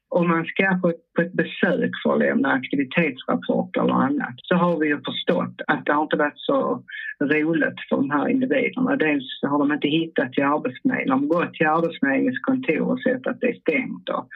[0.10, 4.56] om man ska på ett, på ett besök för att lämna aktivitetsrapporter eller annat så
[4.56, 6.84] har vi ju förstått att det har inte varit så
[7.22, 8.96] roligt för de här individerna.
[8.96, 13.28] Dels har de inte hittat till Arbetsförmedlingen, de har gått till Arbetsförmedlingens kontor och sett
[13.28, 14.10] att det är stängt.
[14.10, 14.28] Och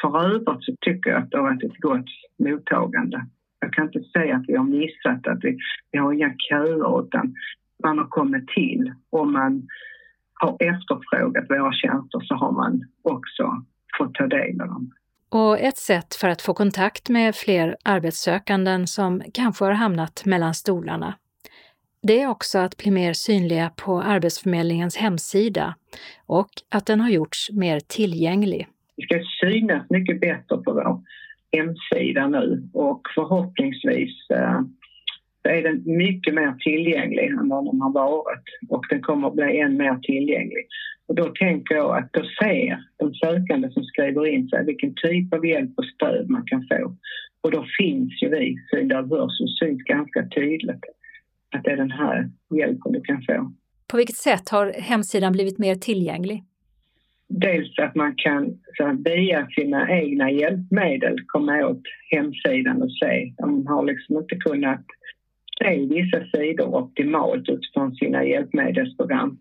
[0.00, 3.26] för övrigt så tycker jag att det har varit ett gott mottagande.
[3.60, 5.58] Jag kan inte säga att vi har missat att vi,
[5.90, 7.34] vi har inga köer utan
[7.84, 8.92] man har kommit till.
[9.10, 9.68] Om man
[10.34, 13.64] har efterfrågat våra tjänster så har man också
[13.98, 14.92] fått ta del av dem.
[15.32, 20.54] Och ett sätt för att få kontakt med fler arbetssökanden som kanske har hamnat mellan
[20.54, 21.14] stolarna,
[22.02, 25.74] det är också att bli mer synliga på Arbetsförmedlingens hemsida
[26.26, 28.68] och att den har gjorts mer tillgänglig.
[28.96, 31.00] Vi ska synas mycket bättre på vår
[31.52, 34.60] hemsida nu och förhoppningsvis eh,
[35.44, 39.34] eh, är den mycket mer tillgänglig än vad den har varit och den kommer att
[39.34, 40.66] bli än mer tillgänglig.
[41.06, 45.34] Och då tänker jag att då ser de sökande som skriver in sig vilken typ
[45.34, 46.96] av hjälp och stöd man kan få.
[47.40, 50.84] Och då finns ju vi, Sida Hörsel, syns ganska tydligt
[51.54, 53.52] att det är den här hjälpen du kan få.
[53.86, 56.42] På vilket sätt har hemsidan blivit mer tillgänglig?
[57.28, 63.32] Dels att man kan så via sina egna hjälpmedel komma åt hemsidan och se.
[63.40, 64.84] Man har liksom inte kunnat
[65.58, 69.36] se vissa sidor optimalt utifrån sina hjälpmedelsprogram.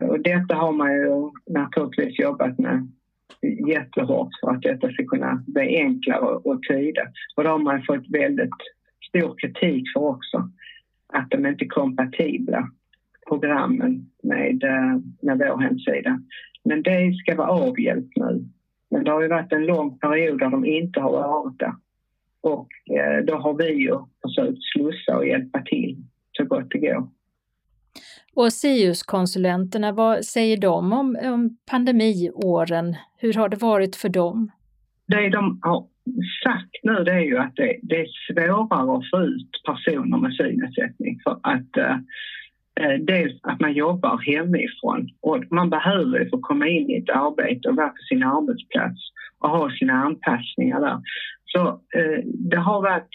[0.00, 2.88] Och detta har man ju naturligtvis jobbat med
[3.68, 7.02] jättehårt för att detta ska kunna bli enklare att tyda.
[7.36, 8.58] Och det har man fått väldigt
[9.08, 10.48] stor kritik för också,
[11.12, 12.68] att de inte är kompatibla,
[13.28, 16.18] programmen med, eh, med vår hemsida.
[16.64, 18.44] Men det ska vara avhjälpt nu.
[18.90, 21.72] Men det har ju varit en lång period där de inte har varit det.
[22.44, 25.96] Och eh, då har vi ju försökt slussa och hjälpa till
[26.32, 27.08] så gott det går.
[28.34, 32.96] Och SIUS-konsulenterna, vad säger de om, om pandemiåren?
[33.16, 34.50] Hur har det varit för dem?
[35.06, 35.86] Det de har
[36.44, 40.34] sagt nu det är ju att det, det är svårare att få ut personer med
[40.34, 41.96] synnedsättning för att eh,
[42.80, 47.10] eh, dels att man jobbar hemifrån och man behöver för att komma in i ett
[47.10, 49.00] arbete och vara på sin arbetsplats
[49.38, 51.00] och ha sina anpassningar där.
[51.56, 53.10] Så eh, det har varit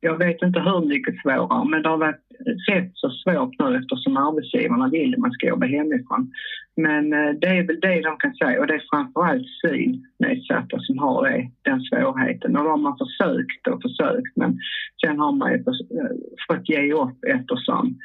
[0.00, 2.24] jag vet inte hur mycket svårare, men det har varit
[2.70, 6.32] rätt så svårt nu eftersom arbetsgivarna vill att man ska jobba hemifrån.
[6.76, 10.98] Men eh, det är väl det de kan säga och det är framförallt synnedsatta som
[10.98, 12.56] har det, den svårigheten.
[12.56, 14.58] Och då har man försökt och försökt men
[15.04, 16.12] sen har man ju eh,
[16.48, 17.98] fått ge upp eftersom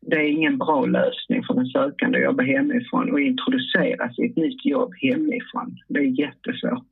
[0.00, 4.36] det är ingen bra lösning för den sökande att jobba hemifrån och introduceras i ett
[4.36, 5.76] nytt jobb hemifrån.
[5.88, 6.90] Det är jättesvårt.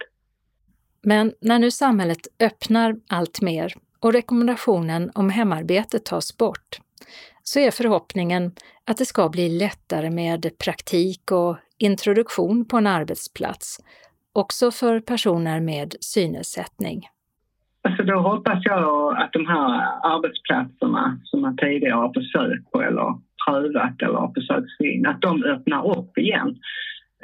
[1.08, 6.78] Men när nu samhället öppnar allt mer och rekommendationen om hemarbete tas bort,
[7.42, 8.52] så är förhoppningen
[8.84, 13.78] att det ska bli lättare med praktik och introduktion på en arbetsplats,
[14.32, 17.08] också för personer med synnedsättning.
[17.82, 19.70] Alltså då hoppas jag att de här
[20.14, 23.14] arbetsplatserna som man tidigare har försökt på eller
[23.46, 26.58] prövat eller har försökt in, att de öppnar upp igen.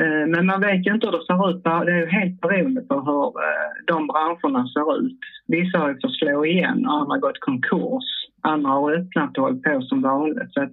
[0.02, 1.64] Eh, men man vet ju inte hur det ser ut.
[1.64, 5.18] Det är ju helt beroende på hur eh, de branscherna ser ut.
[5.46, 8.08] Vissa har ju fått slå igen, andra har gått konkurs,
[8.40, 10.52] andra har öppnat och hållit på som vanligt.
[10.52, 10.72] Så att,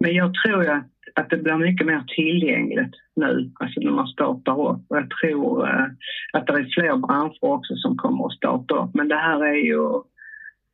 [0.00, 4.06] men jag tror ju att, att det blir mycket mer tillgängligt nu, alltså när man
[4.06, 4.84] startar upp.
[4.88, 5.86] Och jag tror eh,
[6.32, 8.94] att det är fler branscher också som kommer att starta upp.
[8.94, 10.02] Men det här är ju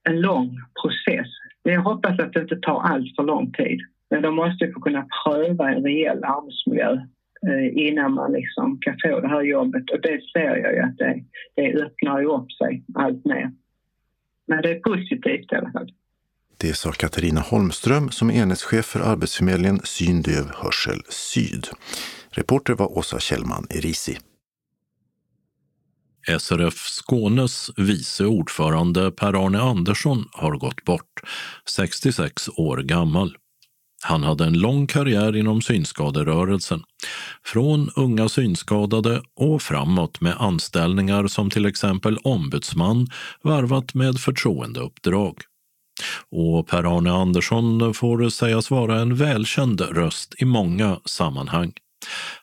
[0.08, 0.48] en lång
[0.82, 1.28] process.
[1.62, 3.80] Jag hoppas att det inte tar allt för lång tid.
[4.10, 6.98] Men de måste få kunna pröva en rejäl arbetsmiljö
[7.72, 9.90] innan man liksom kan få det här jobbet.
[9.90, 13.52] Och det ser jag ju att det, det öppnar ju upp sig allt mer.
[14.46, 15.92] Men det är positivt i alla fall.
[16.58, 21.66] Det sa Katarina Holmström som är enhetschef för Arbetsförmedlingen Syndöv Hörsel Syd.
[22.30, 24.18] Reporter var Åsa Kjellman Erisi.
[26.38, 31.20] SRF Skånes vice ordförande Per-Arne Andersson har gått bort,
[31.68, 33.36] 66 år gammal.
[34.04, 36.82] Han hade en lång karriär inom synskaderörelsen,
[37.44, 43.06] från unga synskadade och framåt med anställningar som till exempel ombudsman
[43.42, 45.34] varvat med förtroendeuppdrag.
[46.30, 51.72] Och Per-Arne Andersson får sägas vara en välkänd röst i många sammanhang.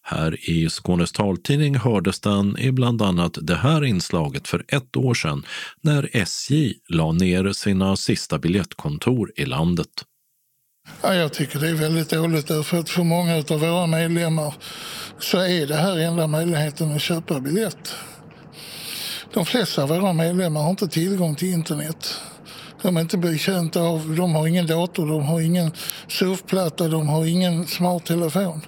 [0.02, 5.14] Här i Skånes taltidning hördes den i bland annat det här inslaget för ett år
[5.14, 5.46] sedan
[5.82, 10.06] när SJ la ner sina sista biljettkontor i landet.
[11.02, 14.54] Ja, jag tycker det är väldigt dåligt därför att för många av våra medlemmar
[15.20, 17.96] så är det här enda möjligheten att köpa biljett.
[19.34, 22.22] De flesta av våra medlemmar har inte tillgång till internet.
[22.82, 25.72] De är inte betjänta av, de har ingen dator, de har ingen
[26.08, 28.62] surfplatta, de har ingen smarttelefon.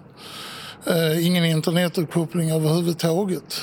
[0.88, 3.62] Eh, ingen internetuppkoppling överhuvudtaget.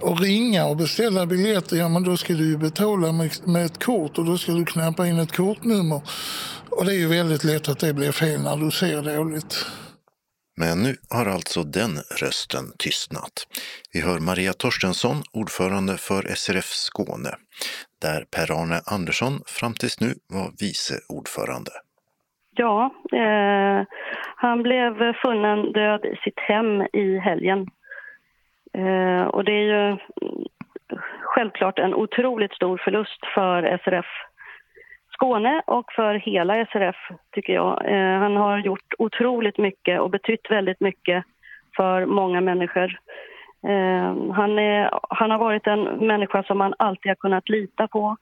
[0.00, 3.84] Och ringa och beställa biljetter, ja men då ska du ju betala med, med ett
[3.84, 6.00] kort och då ska du knappa in ett kortnummer.
[6.70, 9.66] Och det är ju väldigt lätt att det blir fel när du ser dåligt.
[10.56, 13.34] Men nu har alltså den rösten tystnat.
[13.92, 17.32] Vi hör Maria Torstensson, ordförande för SRF Skåne,
[18.02, 21.70] där Per-Arne Andersson fram tills nu var vice ordförande.
[22.56, 23.86] Ja, eh,
[24.36, 27.66] han blev funnen död i sitt hem i helgen.
[28.78, 29.96] Eh, och det är ju
[31.22, 34.06] självklart en otroligt stor förlust för SRF
[35.24, 36.96] Skåne och för hela SRF,
[37.32, 37.84] tycker jag.
[37.84, 41.24] Eh, han har gjort otroligt mycket och betytt väldigt mycket
[41.76, 42.98] för många människor.
[43.68, 48.16] Eh, han, är, han har varit en människa som man alltid har kunnat lita på.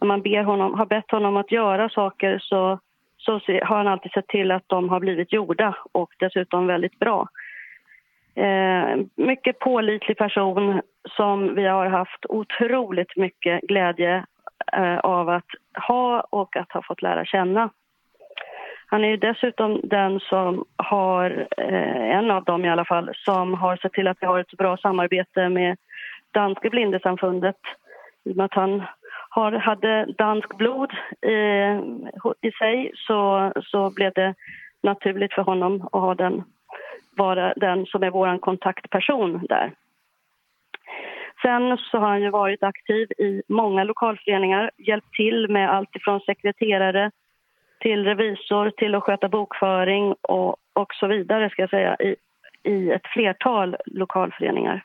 [0.00, 2.78] När man ber honom, har bett honom att göra saker så,
[3.18, 7.28] så har han alltid sett till att de har blivit gjorda och dessutom väldigt bra.
[8.34, 10.80] Eh, mycket pålitlig person
[11.16, 14.24] som vi har haft otroligt mycket glädje
[14.72, 15.46] Eh, av att
[15.88, 17.70] ha och att ha fått lära känna.
[18.86, 23.54] Han är ju dessutom den som har, eh, en av dem i alla fall, som
[23.54, 25.76] har sett till att vi har ett bra samarbete med
[26.30, 27.56] Danske Blindesamfundet
[28.24, 28.82] i och med att han
[29.30, 30.92] har, hade dansk blod
[31.22, 31.32] i,
[32.40, 34.34] i sig så, så blev det
[34.82, 36.44] naturligt för honom att ha den,
[37.16, 39.72] vara den som är vår kontaktperson där.
[41.42, 46.20] Sen så har han ju varit aktiv i många lokalföreningar, hjälpt till med allt ifrån
[46.20, 47.10] sekreterare
[47.80, 52.16] till revisor, till att sköta bokföring och, och så vidare ska jag säga i,
[52.62, 54.84] i ett flertal lokalföreningar.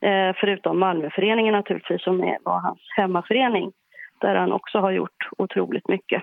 [0.00, 3.72] Eh, förutom Malmöföreningen naturligtvis som är, var hans hemmaförening
[4.20, 6.22] där han också har gjort otroligt mycket.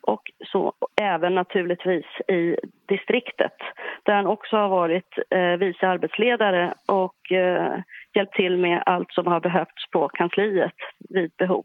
[0.00, 3.56] Och så även naturligtvis i distriktet
[4.02, 7.78] där han också har varit eh, vice arbetsledare och eh,
[8.14, 10.74] hjälpt till med allt som har behövts på kansliet
[11.08, 11.64] vid behov.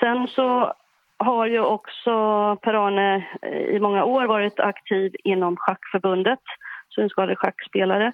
[0.00, 0.72] Sen så
[1.18, 2.10] har ju också
[2.62, 6.40] Per-Arne eh, i många år varit aktiv inom Schackförbundet,
[6.94, 8.12] Synskadade schackspelare,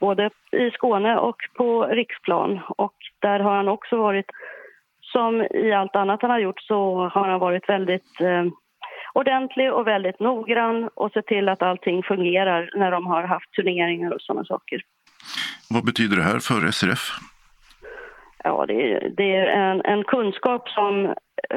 [0.00, 2.60] både i Skåne och på riksplan.
[2.68, 4.30] Och där har han också varit,
[5.12, 8.44] som i allt annat han har gjort, så har han varit väldigt eh,
[9.12, 14.14] ordentlig och väldigt noggrann och sett till att allting fungerar när de har haft turneringar
[14.14, 14.82] och sådana saker.
[15.70, 17.10] Vad betyder det här för SRF?
[18.44, 21.14] Ja, det är, det är en, en, kunskap som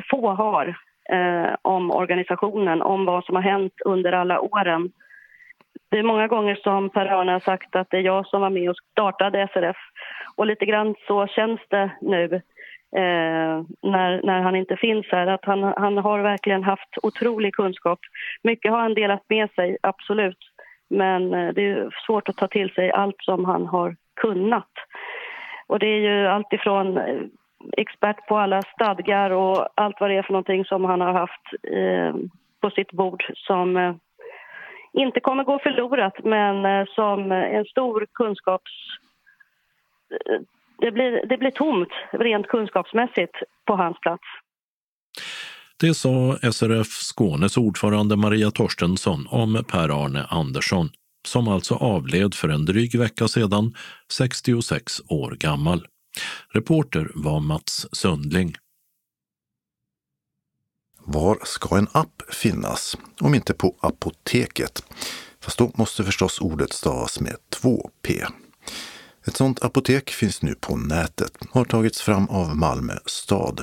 [0.10, 0.68] få har
[1.10, 4.92] eh, om organisationen, om vad som har hänt under alla åren.
[5.92, 8.70] Det är många gånger som Per-Arne har sagt att det är jag som var med
[8.70, 9.78] och startade SRF.
[10.36, 12.42] Och lite grann så känns det nu
[12.96, 15.28] eh, när, när han inte finns här.
[15.28, 18.00] Att han, han har verkligen haft otrolig kunskap.
[18.44, 20.40] Mycket har han delat med sig, absolut.
[20.90, 24.72] Men eh, det är svårt att ta till sig allt som han har kunnat.
[25.68, 27.22] Och det är ju allt ifrån eh,
[27.78, 31.54] expert på alla stadgar och allt vad det är för någonting som han har haft
[31.64, 32.16] eh,
[32.62, 33.96] på sitt bord som eh,
[34.94, 38.72] inte kommer gå förlorat men eh, som en stor kunskaps...
[40.12, 40.42] Eh,
[40.84, 43.36] det blir, det blir tomt rent kunskapsmässigt
[43.68, 44.24] på hans plats.
[45.80, 50.90] Det sa SRF Skånes ordförande Maria Torstensson om Per-Arne Andersson
[51.28, 53.76] som alltså avled för en dryg vecka sedan,
[54.12, 55.88] 66 år gammal.
[56.50, 58.56] Reporter var Mats Sundling.
[61.06, 62.98] Var ska en app finnas?
[63.22, 64.94] Om inte på apoteket.
[65.42, 68.14] Fast då måste förstås ordet stavas med två p.
[69.26, 73.62] Ett sådant apotek finns nu på nätet, och har tagits fram av Malmö stad.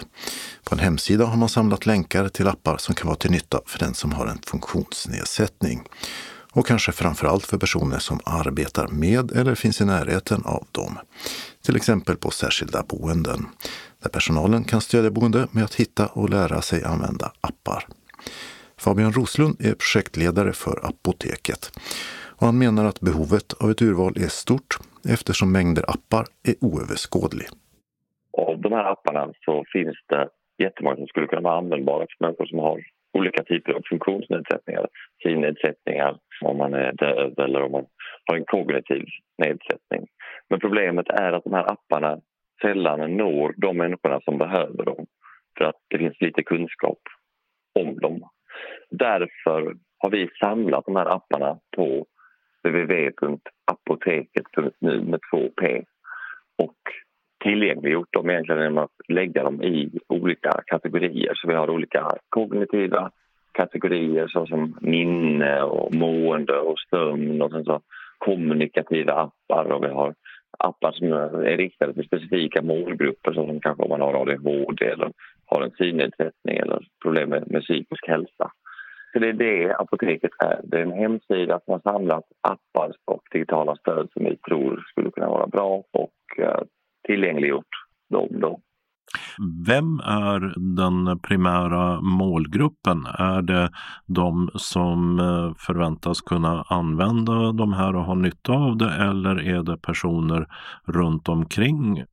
[0.64, 3.78] På en hemsida har man samlat länkar till appar som kan vara till nytta för
[3.78, 5.82] den som har en funktionsnedsättning.
[6.52, 10.98] Och kanske framförallt för personer som arbetar med eller finns i närheten av dem.
[11.62, 13.46] Till exempel på särskilda boenden,
[14.02, 17.86] där personalen kan stödja boende med att hitta och lära sig använda appar.
[18.78, 21.72] Fabian Roslund är projektledare för Apoteket
[22.40, 24.70] och han menar att behovet av ett urval är stort
[25.14, 27.48] eftersom mängder appar är oöverskådlig.
[28.46, 30.28] Av de här apparna så finns det
[30.58, 32.80] jättemånga som skulle kunna vara användbara för människor som har
[33.12, 34.86] olika typer av funktionsnedsättningar,
[35.22, 37.86] synnedsättningar, om man är döv eller om man
[38.24, 39.04] har en kognitiv
[39.38, 40.06] nedsättning.
[40.48, 42.20] Men problemet är att de här apparna
[42.62, 45.06] sällan når de människorna som behöver dem
[45.58, 46.98] för att det finns lite kunskap
[47.80, 48.22] om dem.
[48.90, 52.06] Därför har vi samlat de här apparna på
[52.62, 55.84] www.apoteket.nu med 2p
[56.58, 56.78] och
[57.44, 61.34] tillgängliggjort dem egentligen genom att lägga dem i olika kategorier.
[61.34, 63.10] Så vi har olika kognitiva
[63.52, 67.80] kategorier såsom minne och mående och sömn och sen så
[68.18, 70.14] kommunikativa appar och vi har
[70.58, 75.12] appar som är riktade till specifika målgrupper såsom kanske om man har ADHD eller
[75.46, 78.50] har en synnedsättning eller problem med, med psykisk hälsa.
[79.12, 80.60] Så det är det apoteket är.
[80.64, 85.10] Det är en hemsida som har samlat appar och digitala stöd som vi tror skulle
[85.10, 86.62] kunna vara bra och uh,
[87.06, 87.68] tillgängliggjort
[88.10, 88.60] dem då.
[89.66, 93.06] Vem är den primära målgruppen?
[93.18, 93.70] Är det
[94.06, 99.62] de som eh, förväntas kunna använda de här och ha nytta av det eller är
[99.62, 100.46] det personer
[100.86, 102.04] runt omkring?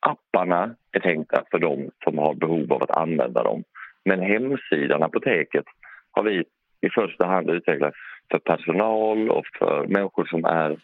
[0.00, 3.62] Apparna är tänkta för de som har behov av att använda dem.
[4.04, 5.64] Men hemsidan Apoteket
[6.10, 6.44] har vi
[6.80, 7.94] i första hand utvecklat
[8.30, 10.78] för personal och för människor som är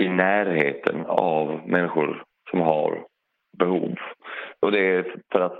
[0.00, 3.04] i närheten av människor som har
[3.58, 3.94] behov.
[4.60, 5.58] Och det är för att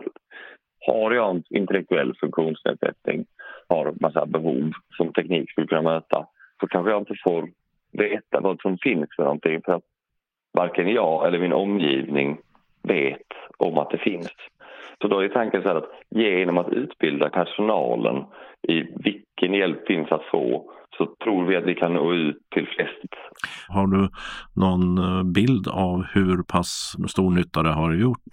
[0.87, 3.27] har jag en intellektuell funktionsnedsättning,
[3.69, 6.27] har massa behov som teknik skulle kunna möta,
[6.61, 7.49] så kanske jag inte får
[7.93, 9.85] veta vad som finns för någonting för att
[10.53, 12.39] varken jag eller min omgivning
[12.83, 13.27] vet
[13.57, 14.31] om att det finns.
[15.03, 18.25] Så då är tanken så att genom att utbilda personalen
[18.69, 22.67] i vilken hjälp finns att få så tror vi att vi kan nå ut till
[22.67, 23.15] flest.
[23.69, 24.09] Har du
[24.55, 28.33] någon eh, bild av hur pass stor nytta det har gjort?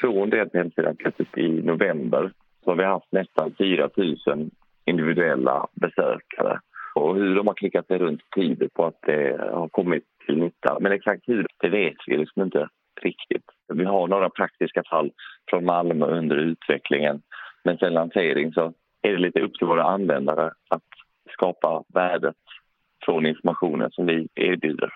[0.00, 0.96] Från det att hemsidan
[1.36, 2.32] i november
[2.64, 4.50] så har vi haft nästan 4 000
[4.84, 6.60] individuella besökare.
[6.94, 10.78] Och hur de har klickat sig runt tyder på att det har kommit till nytta.
[10.80, 12.68] Men exakt hur, det vet vi liksom inte
[13.02, 13.44] riktigt.
[13.68, 15.12] Vi har några praktiska fall
[15.50, 17.22] från Malmö under utvecklingen.
[17.64, 20.82] Men sen lansering så är det lite upp till våra användare att
[21.32, 22.36] skapa värdet
[23.04, 24.90] från informationen som vi erbjuder.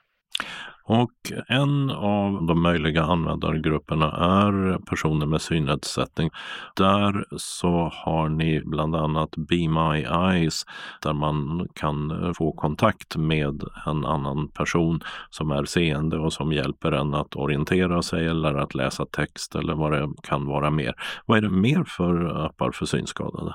[0.88, 1.12] Och
[1.48, 6.30] en av de möjliga användargrupperna är personer med synnedsättning.
[6.76, 10.64] Där så har ni bland annat Be My Eyes
[11.02, 16.92] där man kan få kontakt med en annan person som är seende och som hjälper
[16.92, 20.94] en att orientera sig eller att läsa text eller vad det kan vara mer.
[21.26, 23.54] Vad är det mer för appar för synskadade?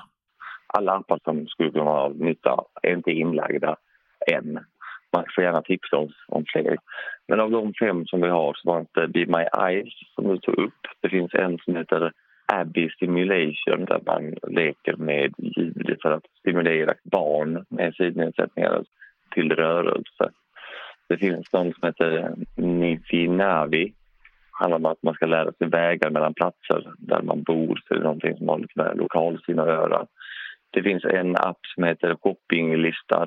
[0.66, 3.76] Alla appar som skulle kunna vara av nytta är inte inlagda
[4.32, 4.58] än
[5.14, 6.76] man får gärna tipsa oss om fler.
[7.28, 10.38] Men av de fem som vi har så var inte Be My Eyes som du
[10.38, 10.86] tog upp.
[11.00, 12.12] Det finns en som heter
[12.46, 18.84] Abbey Stimulation där man leker med ljud för att stimulera barn med synnedsättningar
[19.34, 20.30] till rörelse.
[21.08, 23.84] Det finns någon som heter Nifinavi.
[23.84, 23.92] Det
[24.58, 27.82] handlar om att man ska lära sig vägar mellan platser där man bor.
[27.88, 30.06] Så det är någonting som har lite med lokalsinne att göra.
[30.70, 33.26] Det finns en app som heter Shoppinglista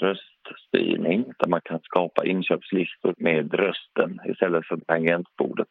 [0.50, 5.68] röststyrning där man kan skapa inköpslistor med rösten istället för tangentbordet.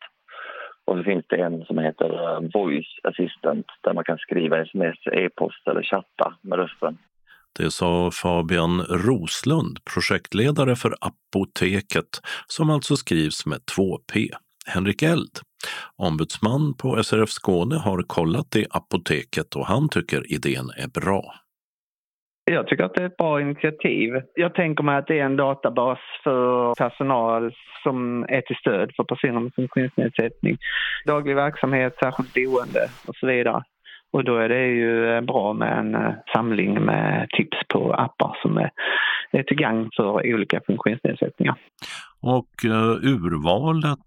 [0.85, 4.99] Och så finns det en som heter eh, Voice Assistant där man kan skriva sms,
[5.13, 6.99] e-post eller chatta med rösten.
[7.59, 14.29] Det sa Fabian Roslund, projektledare för Apoteket, som alltså skrivs med 2P.
[14.67, 15.39] Henrik Eld,
[15.97, 21.35] ombudsman på SRF Skåne, har kollat i Apoteket och han tycker idén är bra.
[22.51, 24.13] Jag tycker att det är ett bra initiativ.
[24.35, 29.05] Jag tänker mig att det är en databas för personal som är till stöd för
[29.05, 30.59] personer med funktionsnedsättning.
[31.07, 33.63] Daglig verksamhet, särskilt boende och så vidare.
[34.13, 38.39] Och då är det ju eh, bra med en eh, samling med tips på appar
[38.43, 38.71] som är,
[39.43, 41.57] till gagn för olika funktionsnedsättningar.
[42.21, 43.99] Och eh, urvalet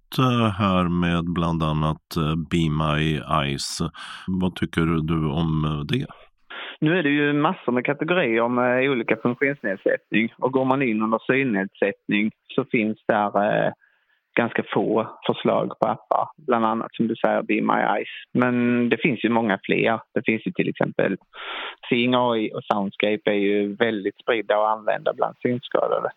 [0.57, 2.07] här med bland annat
[2.51, 3.79] Be My Eyes,
[4.27, 6.05] vad tycker du om det?
[6.81, 11.19] Nu är det ju massor med kategorier med olika funktionsnedsättning och går man in under
[11.27, 13.71] synnedsättning så finns där eh,
[14.37, 18.09] ganska få förslag på appar, bland annat som du säger Be My Eyes.
[18.33, 19.99] Men det finns ju många fler.
[20.13, 21.17] Det finns ju till exempel
[21.89, 26.09] Seeing AI och Soundscape är ju väldigt spridda och använda bland synskadade.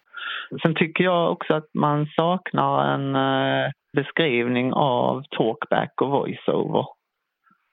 [0.62, 6.86] Sen tycker jag också att man saknar en eh, beskrivning av talkback och voiceover.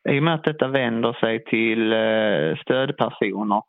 [0.10, 3.62] I och med att detta vänder sig till eh, stödpersoner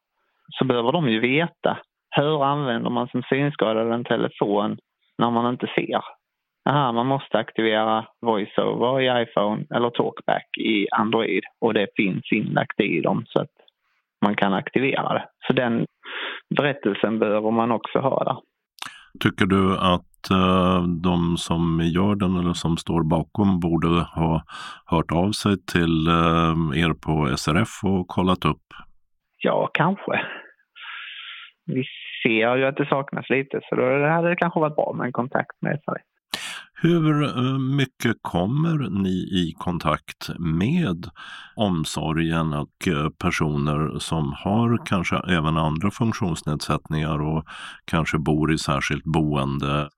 [0.58, 1.78] så behöver de ju veta
[2.10, 4.78] hur använder man som synskadad en telefon
[5.18, 6.02] när man inte ser.
[6.68, 12.80] Aha, man måste aktivera voiceover i iPhone eller talkback i Android och det finns inlagt
[12.80, 13.56] i dem så att
[14.24, 15.28] man kan aktivera det.
[15.46, 15.86] Så den
[16.56, 18.36] berättelsen behöver man också ha där.
[19.20, 24.42] Tycker du att Eh, de som gör den eller som står bakom borde ha
[24.86, 28.66] hört av sig till eh, er på SRF och kollat upp?
[29.42, 30.20] Ja, kanske.
[31.66, 31.84] Vi
[32.22, 35.12] ser ju att det saknas lite så då hade det kanske varit bra med en
[35.12, 36.09] kontakt med SRF.
[36.82, 41.10] Hur eh, mycket kommer ni i kontakt med
[41.56, 47.44] omsorgen och eh, personer som har kanske även andra funktionsnedsättningar och
[47.84, 49.88] kanske bor i särskilt boende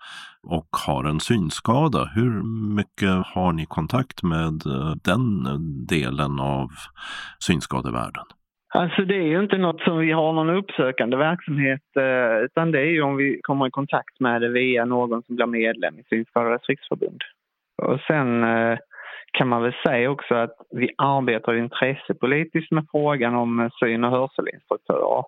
[0.43, 2.05] och har en synskada?
[2.05, 2.43] Hur
[2.74, 5.47] mycket har ni kontakt med eh, den
[5.87, 6.68] delen av
[7.39, 8.24] synskadevärlden?
[8.75, 12.81] Alltså det är ju inte något som vi har någon uppsökande verksamhet eh, utan det
[12.81, 16.05] är ju om vi kommer i kontakt med det via någon som blir medlem i
[16.09, 17.23] Synskadades riksförbund.
[17.83, 18.79] Och sen eh,
[19.33, 24.11] kan man väl säga också att vi arbetar intressepolitiskt med frågan om eh, syn och
[24.11, 25.25] hörselinstruktörer.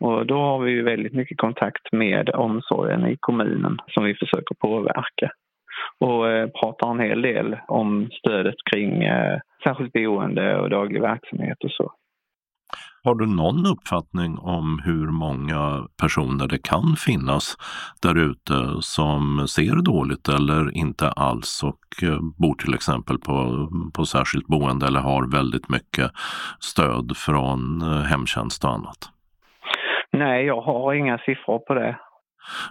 [0.00, 4.54] Och då har vi ju väldigt mycket kontakt med omsorgen i kommunen som vi försöker
[4.54, 5.30] påverka.
[5.98, 9.02] Och pratar en hel del om stödet kring
[9.64, 11.92] särskilt boende och daglig verksamhet och så.
[13.04, 17.56] Har du någon uppfattning om hur många personer det kan finnas
[18.02, 24.04] där ute som ser dåligt eller inte alls och eh, bor till exempel på, på
[24.04, 26.10] särskilt boende eller har väldigt mycket
[26.60, 29.10] stöd från eh, hemtjänst och annat?
[30.12, 31.98] Nej, jag har inga siffror på det.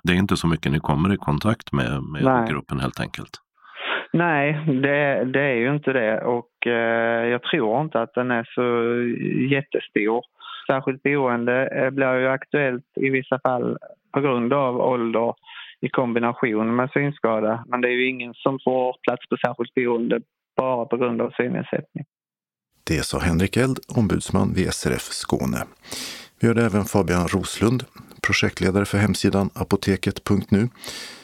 [0.03, 3.48] Det är inte så mycket ni kommer i kontakt med, med gruppen helt enkelt?
[4.13, 8.49] Nej, det, det, är ju inte det och eh, jag tror inte att den är
[8.55, 8.65] så
[9.55, 10.23] jättestor.
[10.67, 13.77] Särskilt boende eh, blir ju aktuellt i vissa fall
[14.13, 15.33] på grund av ålder
[15.81, 17.63] i kombination med synskada.
[17.67, 20.21] Men det är ju ingen som får plats på särskilt boende
[20.57, 22.05] bara på grund av synnedsättning.
[22.87, 25.57] Det sa Henrik Eld, ombudsman vid SRF Skåne.
[26.41, 27.83] Vi hörde även Fabian Roslund,
[28.27, 30.67] projektledare för hemsidan apoteket.nu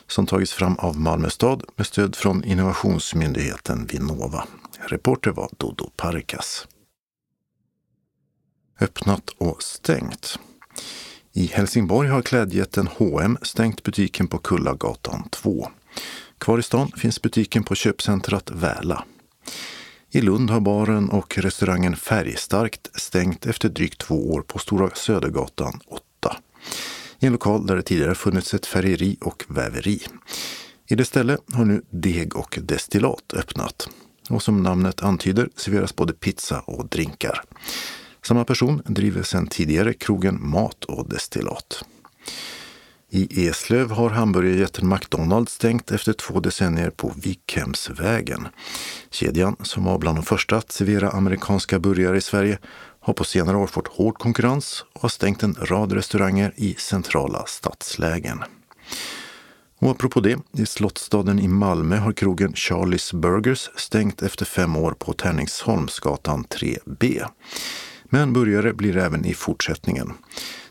[0.07, 4.47] som tagits fram av Malmö stad med stöd från innovationsmyndigheten Vinnova.
[4.79, 6.67] Reporter var Dodo Parikas.
[8.79, 10.39] Öppnat och stängt.
[11.33, 15.67] I Helsingborg har klädjätten H&M stängt butiken på Kullagatan 2.
[16.37, 19.03] Kvar i stan finns butiken på köpcentrat Väla.
[20.11, 25.79] I Lund har baren och restaurangen Färgstarkt stängt efter drygt två år på Stora Södergatan
[25.87, 26.37] 8
[27.25, 30.01] i en lokal där det tidigare funnits ett färgeri och väveri.
[30.87, 33.89] I det ställe har nu deg och destillat öppnat.
[34.29, 37.41] Och som namnet antyder serveras både pizza och drinkar.
[38.23, 41.83] Samma person driver sedan tidigare krogen Mat och destillat.
[43.09, 48.47] I Eslöv har hamburgerjätten McDonalds stängt efter två decennier på Vikhemsvägen.
[49.09, 52.57] Kedjan, som var bland de första att servera amerikanska burgare i Sverige,
[53.05, 57.43] har på senare år fått hård konkurrens och har stängt en rad restauranger i centrala
[57.47, 58.43] stadslägen.
[59.79, 64.91] Och apropå det, i Slottsstaden i Malmö har krogen Charlies Burgers stängt efter fem år
[64.91, 67.25] på Tärningsholmsgatan 3B.
[68.05, 70.13] Men burgare blir det även i fortsättningen.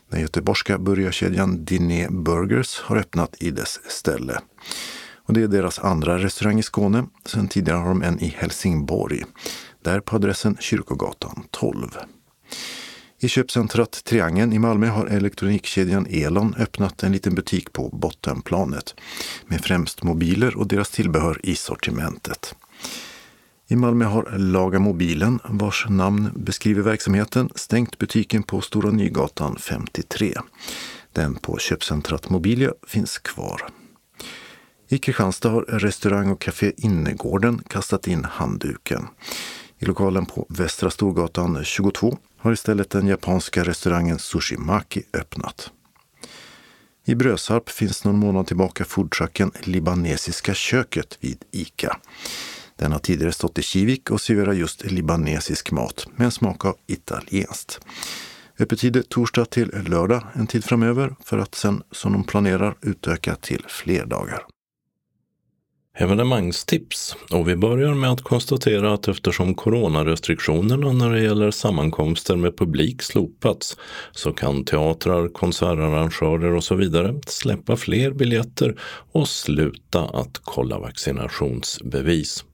[0.09, 4.39] Den göteborgska burgarkedjan Diné Burgers har öppnat i dess ställe.
[5.15, 7.05] Och det är deras andra restaurang i Skåne.
[7.25, 9.23] Sen tidigare har de en i Helsingborg.
[9.83, 11.97] Där på adressen Kyrkogatan 12.
[13.19, 18.95] I köpcentrat Triangeln i Malmö har elektronikkedjan Elon öppnat en liten butik på bottenplanet
[19.47, 22.55] med främst mobiler och deras tillbehör i sortimentet.
[23.67, 30.33] I Malmö har Laga Mobilen, vars namn beskriver verksamheten, stängt butiken på Stora Nygatan 53.
[31.13, 33.61] Den på köpcentrat Mobilia finns kvar.
[34.89, 39.07] I Kristianstad har restaurang och café Innergården kastat in handduken.
[39.79, 45.71] I lokalen på Västra Storgatan 22 har istället den japanska restaurangen Sushimaki öppnat.
[47.05, 51.97] I Brösarp finns någon månad tillbaka foodtrucken Libanesiska köket vid ICA.
[52.75, 56.75] Den har tidigare stått i Kivik och serverar just libanesisk mat med en smak av
[56.87, 57.79] italienskt.
[58.59, 63.65] Öppettider torsdag till lördag en tid framöver för att sen, som de planerar, utöka till
[63.67, 64.45] fler dagar.
[65.97, 72.57] Evenemangstips och vi börjar med att konstatera att eftersom coronarestriktionerna när det gäller sammankomster med
[72.57, 73.77] publik slopats
[74.11, 78.75] så kan teatrar, konsertarrangörer och så vidare släppa fler biljetter
[79.11, 82.45] och sluta att kolla vaccinationsbevis.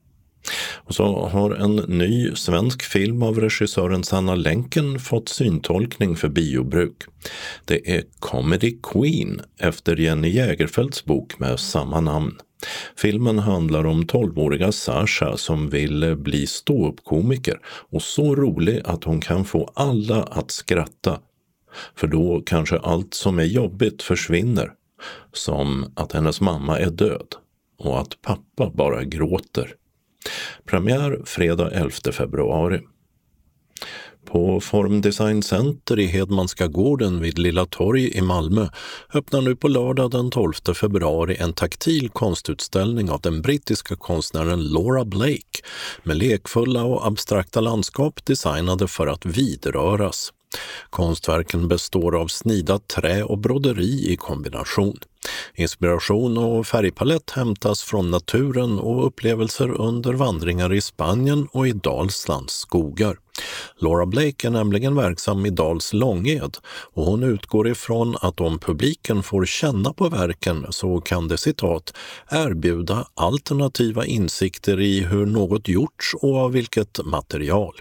[0.76, 7.04] Och så har en ny svensk film av regissören Sanna Länken fått syntolkning för biobruk.
[7.66, 12.38] Det är Comedy Queen efter Jenny Jägerfelds bok med samma namn.
[12.98, 19.46] Filmen handlar om 12-åriga Sasha som vill bli ståuppkomiker och så rolig att hon kan
[19.46, 21.20] få alla att skratta.
[21.96, 24.72] För då kanske allt som är jobbigt försvinner.
[25.34, 27.28] Som att hennes mamma är död
[27.78, 29.76] och att pappa bara gråter.
[30.66, 32.82] Premiär fredag 11 februari.
[34.26, 38.68] På Formdesign Center i Hedmanska gården vid Lilla Torg i Malmö
[39.14, 45.06] öppnar nu på lördag den 12 februari en taktil konstutställning av den brittiska konstnären Laura
[45.06, 45.62] Blake
[46.04, 50.34] med lekfulla och abstrakta landskap designade för att vidröras.
[50.90, 54.98] Konstverken består av snidat trä och broderi i kombination.
[55.56, 62.54] Inspiration och färgpalett hämtas från naturen och upplevelser under vandringar i Spanien och i Dalslands
[62.54, 63.18] skogar.
[63.78, 66.58] Laura Blake är nämligen verksam i Dals Långed
[66.94, 71.94] och hon utgår ifrån att om publiken får känna på verken så kan det citat
[72.32, 77.74] erbjuda alternativa insikter i hur något gjorts och av vilket material.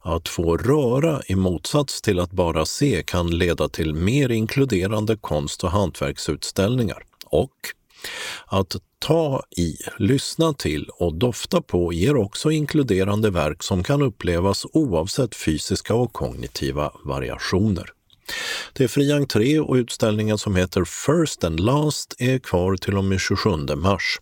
[0.00, 5.64] Att få röra i motsats till att bara se kan leda till mer inkluderande konst
[5.64, 7.02] och hantverksutställningar.
[7.26, 7.50] Och
[8.46, 14.66] att ta i, lyssna till och dofta på ger också inkluderande verk som kan upplevas
[14.72, 17.92] oavsett fysiska och kognitiva variationer.
[18.72, 23.04] Det är fri entré och utställningen som heter First and Last är kvar till och
[23.04, 24.20] med 27 mars.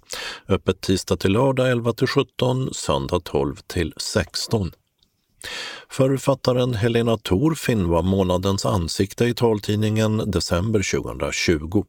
[0.49, 4.73] Öppet tisdag till lördag 11 till 17, söndag 12 till 16.
[5.89, 11.85] Författaren Helena Thorfinn var månadens ansikte i taltidningen december 2020.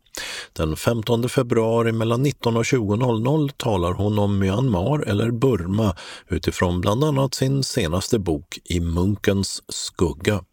[0.53, 5.95] Den 15 februari mellan 19 och 20.00 talar hon om Myanmar eller Burma
[6.29, 10.43] utifrån bland annat sin senaste bok I munkens skugga.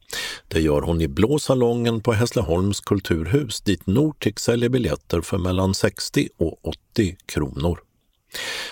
[0.49, 5.75] Det gör hon i Blå salongen på Hässleholms kulturhus dit Nortic säljer biljetter för mellan
[5.75, 7.88] 60 och 80 kronor.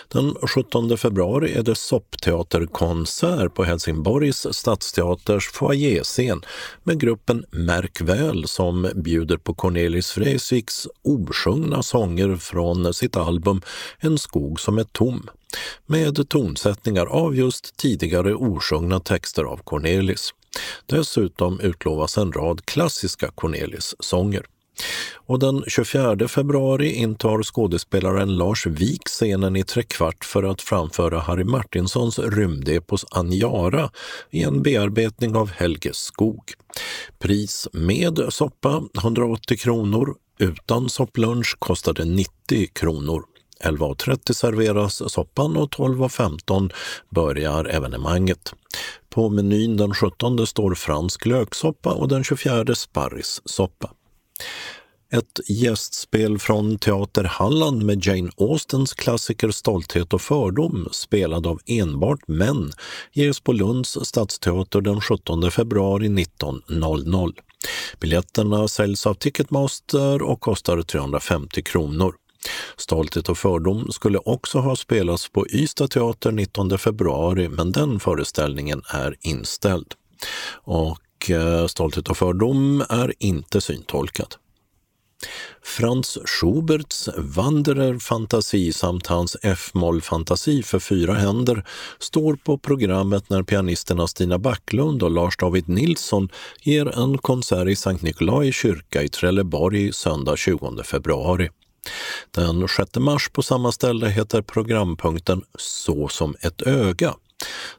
[0.09, 6.43] Den 17 februari är det soppteaterkonsert på Helsingborgs stadsteaters foajéscen
[6.83, 13.63] med gruppen Märk väl som bjuder på Cornelis Vreeswijks osjungna sånger från sitt album
[13.99, 15.31] En skog som är tom
[15.87, 20.31] med tonsättningar av just tidigare osjungna texter av Cornelis.
[20.87, 24.47] Dessutom utlovas en rad klassiska Cornelis-sånger.
[25.15, 31.45] Och den 24 februari intar skådespelaren Lars Wik scenen i trekvart för att framföra Harry
[31.45, 33.91] Martinsons rymdepos Anjara
[34.31, 36.53] i en bearbetning av Helge Skog.
[37.19, 43.23] Pris med soppa 180 kronor, utan sopplunch kostar det 90 kronor.
[43.65, 46.73] 11.30 serveras soppan och 12.15
[47.11, 48.55] börjar evenemanget.
[49.09, 53.91] På menyn den 17 står fransk löksoppa och den 24 sparrissoppa.
[55.13, 62.29] Ett gästspel från Teater Halland med Jane Austens klassiker Stolthet och fördom, spelad av enbart
[62.29, 62.73] män,
[63.13, 67.33] ges på Lunds stadsteater den 17 februari 19.00.
[68.01, 72.15] Biljetterna säljs av Ticketmaster och kostar 350 kronor.
[72.77, 78.83] Stolthet och fördom skulle också ha spelats på Ystad teater 19 februari men den föreställningen
[78.89, 79.95] är inställd.
[80.65, 84.35] Och Eh, stolthet och fördom är inte syntolkad.
[85.63, 91.65] Franz Schuberts Wanderer-fantasi samt hans F-moll-fantasi för fyra händer
[91.99, 96.29] står på programmet när pianisterna Stina Backlund och Lars David Nilsson
[96.63, 101.49] ger en konsert i Sankt Nikolai kyrka i Trelleborg söndag 20 februari.
[102.31, 107.15] Den 6 mars på samma ställe heter programpunkten Så som ett öga.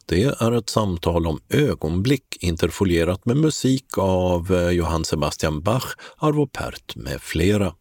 [0.05, 6.47] Det är ett samtal om ögonblick interfolierat med musik av eh, Johann Sebastian Bach, Arvo
[6.47, 7.73] Pärt med flera.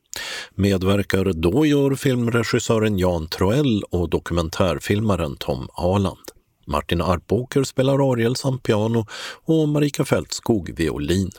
[0.55, 6.27] Medverkar då gör filmregissören Jan Troell och dokumentärfilmaren Tom Aland.
[6.67, 9.07] Martin Arpåker spelar Ariel samt piano
[9.45, 11.31] och Marika Fältskog violin.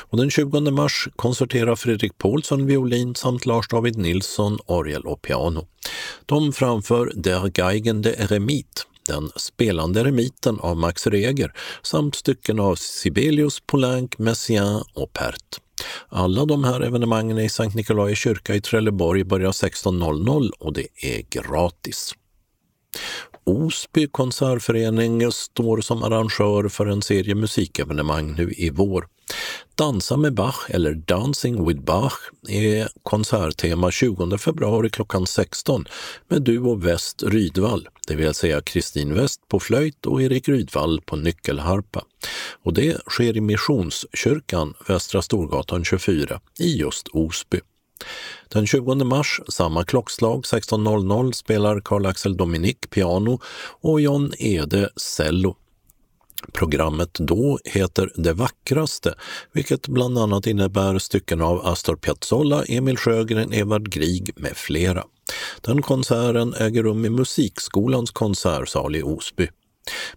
[0.00, 5.66] Och den 20 mars konserterar Fredrik Paulsson violin samt Lars David Nilsson orgel och piano.
[6.26, 11.52] De framför Der Geigen de Eremit den spelande remiten av Max Reger
[11.82, 15.60] samt stycken av Sibelius, Poulenc, Messiaen och Pert.
[16.08, 21.22] Alla de här evenemangen i Sankt Nikolai kyrka i Trelleborg börjar 16.00 och det är
[21.30, 22.14] gratis.
[23.48, 29.06] Osby konsertförening står som arrangör för en serie musikevenemang nu i vår.
[29.74, 32.18] Dansa med Bach eller Dancing with Bach
[32.48, 35.84] är konserttema 20 februari klockan 16
[36.28, 41.16] med Duo Väst Rydvall, det vill säga Kristin West på flöjt och Erik Rydvall på
[41.16, 42.04] nyckelharpa.
[42.62, 47.60] Och det sker i Missionskyrkan, Västra Storgatan 24 i just Osby.
[48.48, 53.40] Den 20 mars, samma klockslag 16.00, spelar Karl-Axel Dominik piano
[53.80, 55.56] och John Ede cello.
[56.52, 59.14] Programmet då heter Det vackraste,
[59.52, 65.04] vilket bland annat innebär stycken av Astor Piazzolla, Emil Sjögren, Evard Grieg med flera.
[65.60, 69.48] Den konserten äger rum i Musikskolans konsertsal i Osby.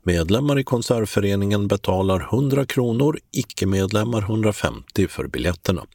[0.03, 5.85] Medlemmar i konsertföreningen betalar 100 kronor, icke-medlemmar 150 för biljetterna.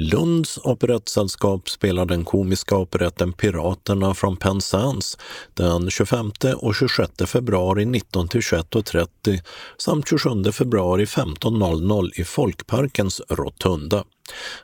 [0.01, 5.17] Lunds operettsällskap spelar den komiska operetten Piraterna från Penzance
[5.53, 9.39] den 25 och 26 februari 19 till 21.30
[9.77, 14.03] samt 27 februari 15.00 i Folkparkens Rotunda.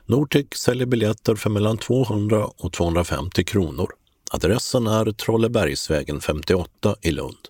[0.06, 3.88] Nortic säljer biljetter för mellan 200 och 250 kronor.
[4.30, 7.48] Adressen är Trollebergsvägen 58 i Lund.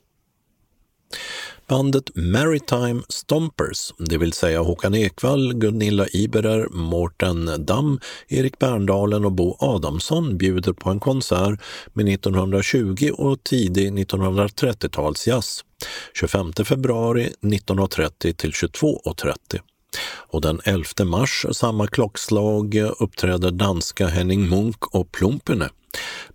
[1.68, 9.32] Bandet Maritime Stompers, det vill säga Håkan Ekvall, Gunilla Iberer, Mårten Damm, Erik Berndalen och
[9.32, 11.60] Bo Adamsson bjuder på en konsert
[11.92, 15.64] med 1920 och tidig 1930-talsjazz
[16.14, 19.60] 25 februari 19.30 till 22.30.
[20.30, 25.68] Och den 11 mars, samma klockslag, uppträder danska Henning Munk och Plumpene.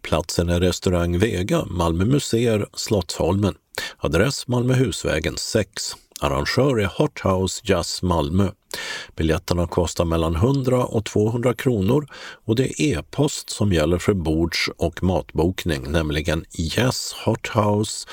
[0.02, 3.56] Platsen är restaurang Vega, Malmö museer, Slottsholmen.
[3.98, 5.96] Adress Malmöhusvägen 6.
[6.24, 8.50] Arrangör är Hot House Jazz Malmö.
[9.16, 12.08] Biljetterna kostar mellan 100 och 200 kronor
[12.46, 18.08] och det är e-post som gäller för bords och matbokning, nämligen jazzhothouse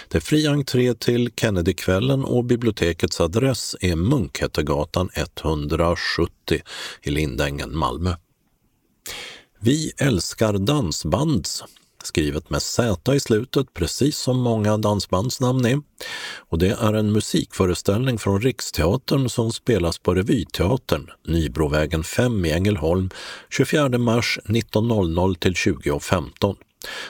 [0.07, 6.61] Det är fri entré till Kennedykvällen och bibliotekets adress är Munkhättegatan 170
[7.01, 8.15] i Lindängen, Malmö.
[9.59, 11.63] Vi älskar dansbands
[12.03, 15.81] skrivet med Z i slutet, precis som många dansbandsnamn är.
[16.37, 23.09] Och det är en musikföreställning från Riksteatern som spelas på Revyteatern, Nybrovägen 5 i Ängelholm,
[23.49, 26.55] 24 mars 19.00 till 20.15.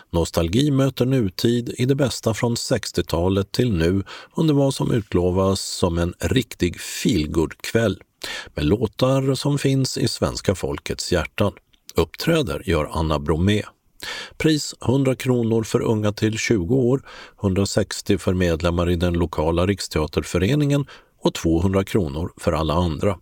[0.10, 4.04] Nostalgi möter nutid i det bästa från 60-talet till nu
[4.36, 8.02] under vad som utlovas som en riktig feelgood-kväll
[8.56, 11.54] med låtar som finns i svenska folkets hjärtan.
[11.96, 13.64] Uppträder gör Anna Bromé.
[14.38, 17.02] Pris 100 kronor för unga till 20 år,
[17.42, 20.86] 160 för medlemmar i den lokala Riksteaterföreningen
[21.22, 23.20] och 200 kronor för alla andra.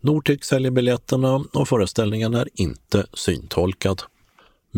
[0.00, 4.02] Nortic säljer biljetterna och föreställningen är inte syntolkad.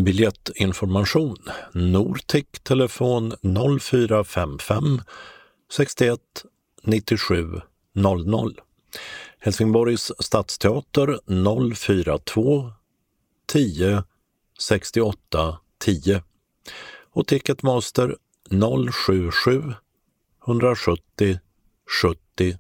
[0.05, 1.37] Biljettinformation
[1.75, 3.35] Nortic telefon
[3.81, 5.01] 0455
[5.73, 6.19] 61
[6.83, 7.61] 97
[7.95, 8.61] 00
[9.39, 11.19] Helsingborgs stadsteater
[11.75, 12.73] 042
[13.47, 14.03] 10
[14.59, 16.23] 68 10
[17.13, 18.17] och Ticketmaster
[18.51, 19.75] 077
[20.47, 21.39] 170
[22.03, 22.59] 70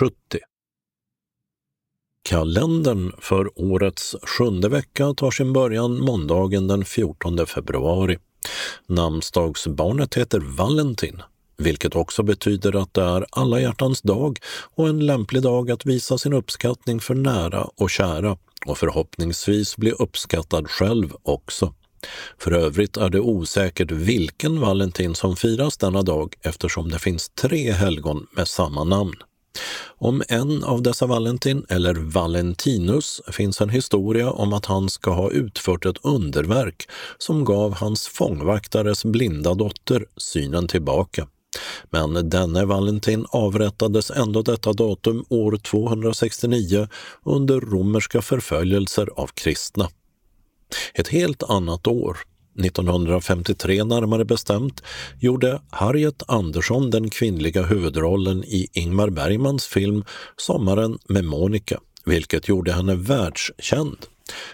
[0.00, 0.51] 70.
[2.22, 8.18] Kalendern för årets sjunde vecka tar sin början måndagen den 14 februari.
[8.86, 11.22] Namnsdagsbarnet heter Valentin,
[11.56, 14.38] vilket också betyder att det är alla hjärtans dag
[14.74, 19.90] och en lämplig dag att visa sin uppskattning för nära och kära och förhoppningsvis bli
[19.90, 21.74] uppskattad själv också.
[22.38, 27.72] För övrigt är det osäkert vilken Valentin som firas denna dag eftersom det finns tre
[27.72, 29.14] helgon med samma namn.
[29.98, 35.30] Om en av dessa Valentin, eller Valentinus, finns en historia om att han ska ha
[35.30, 36.88] utfört ett underverk
[37.18, 41.26] som gav hans fångvaktares blinda dotter synen tillbaka.
[41.90, 46.88] Men denne Valentin avrättades ändå detta datum år 269
[47.24, 49.88] under romerska förföljelser av kristna.
[50.94, 52.18] Ett helt annat år,
[52.58, 54.82] 1953 närmare bestämt,
[55.20, 60.04] gjorde Harriet Andersson den kvinnliga huvudrollen i Ingmar Bergmans film
[60.36, 63.96] Sommaren med Monica, vilket gjorde henne världskänd.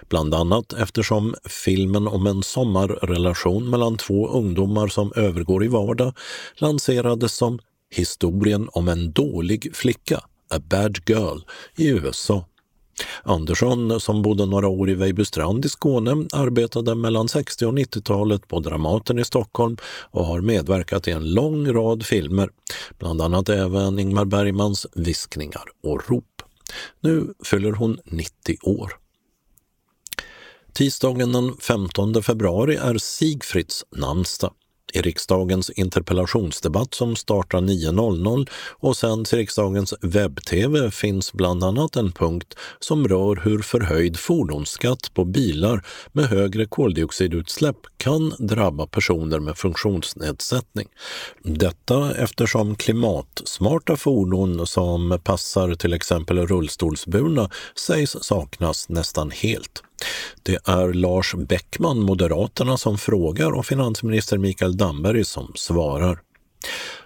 [0.09, 6.13] Bland annat eftersom filmen om en sommarrelation mellan två ungdomar som övergår i vardag
[6.57, 7.59] lanserades som
[7.91, 10.21] Historien om en dålig flicka,
[10.51, 11.39] A Bad Girl,
[11.77, 12.45] i USA.
[13.23, 18.61] Andersson, som bodde några år i Vejbystrand i Skåne, arbetade mellan 60 och 90-talet på
[18.61, 19.77] Dramaten i Stockholm
[20.11, 22.51] och har medverkat i en lång rad filmer,
[22.99, 26.43] bland annat även Ingmar Bergmans Viskningar och rop.
[27.01, 28.93] Nu fyller hon 90 år.
[30.73, 34.53] Tisdagen den 15 februari är Sigfrids namnsdag.
[34.93, 42.13] I riksdagens interpellationsdebatt som startar 9.00 och sen till riksdagens webb-tv finns bland annat en
[42.13, 49.59] punkt som rör hur förhöjd fordonsskatt på bilar med högre koldioxidutsläpp kan drabba personer med
[49.59, 50.89] funktionsnedsättning.
[51.43, 59.83] Detta eftersom klimatsmarta fordon som passar till exempel rullstolsburna sägs saknas nästan helt.
[60.43, 66.21] Det är Lars Bäckman, Moderaterna, som frågar och finansminister Mikael Damberg som svarar.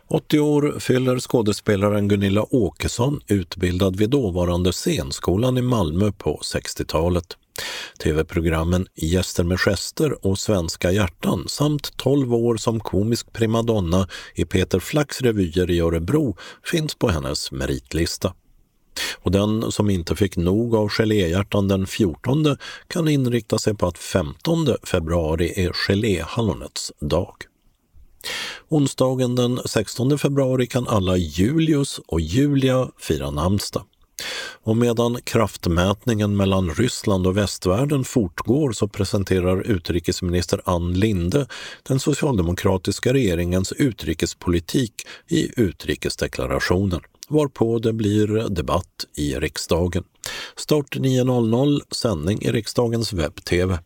[0.09, 7.37] 80 år fyller skådespelaren Gunilla Åkesson, utbildad vid dåvarande scenskolan i Malmö på 60-talet.
[8.03, 14.79] Tv-programmen Gäster med gester och Svenska hjärtan samt 12 år som komisk primadonna i Peter
[14.79, 18.35] Flacks revyer i Örebro finns på hennes meritlista.
[19.19, 22.57] Och den som inte fick nog av geléhjärtan den 14
[22.89, 27.35] kan inrikta sig på att 15 februari är geléhallonets dag.
[28.69, 33.83] Onsdagen den 16 februari kan alla Julius och Julia fira namnsdag.
[34.65, 41.47] Och medan kraftmätningen mellan Ryssland och västvärlden fortgår så presenterar utrikesminister Ann Linde
[41.83, 44.95] den socialdemokratiska regeringens utrikespolitik
[45.29, 47.01] i utrikesdeklarationen
[47.33, 50.05] varpå det blir debatt i riksdagen.
[50.57, 53.79] Start 9.00, sändning i riksdagens webb-tv.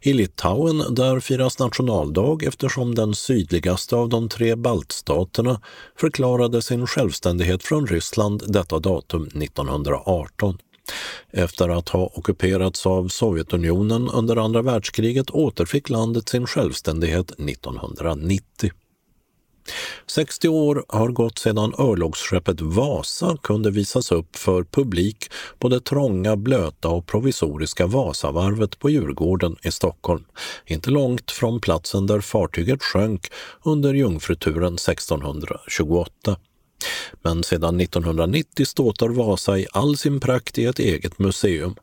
[0.00, 5.60] I Litauen där firas nationaldag eftersom den sydligaste av de tre baltstaterna
[5.96, 10.58] förklarade sin självständighet från Ryssland detta datum 1918.
[11.30, 18.70] Efter att ha ockuperats av Sovjetunionen under andra världskriget återfick landet sin självständighet 1990.
[20.06, 26.36] 60 år har gått sedan örlogsskeppet Vasa kunde visas upp för publik på det trånga,
[26.36, 30.24] blöta och provisoriska Vasavarvet på Djurgården i Stockholm,
[30.66, 33.26] inte långt från platsen där fartyget sjönk
[33.62, 36.36] under jungfruturen 1628.
[37.22, 41.74] Men sedan 1990 ståtar Vasa i all sin prakt i ett eget museum.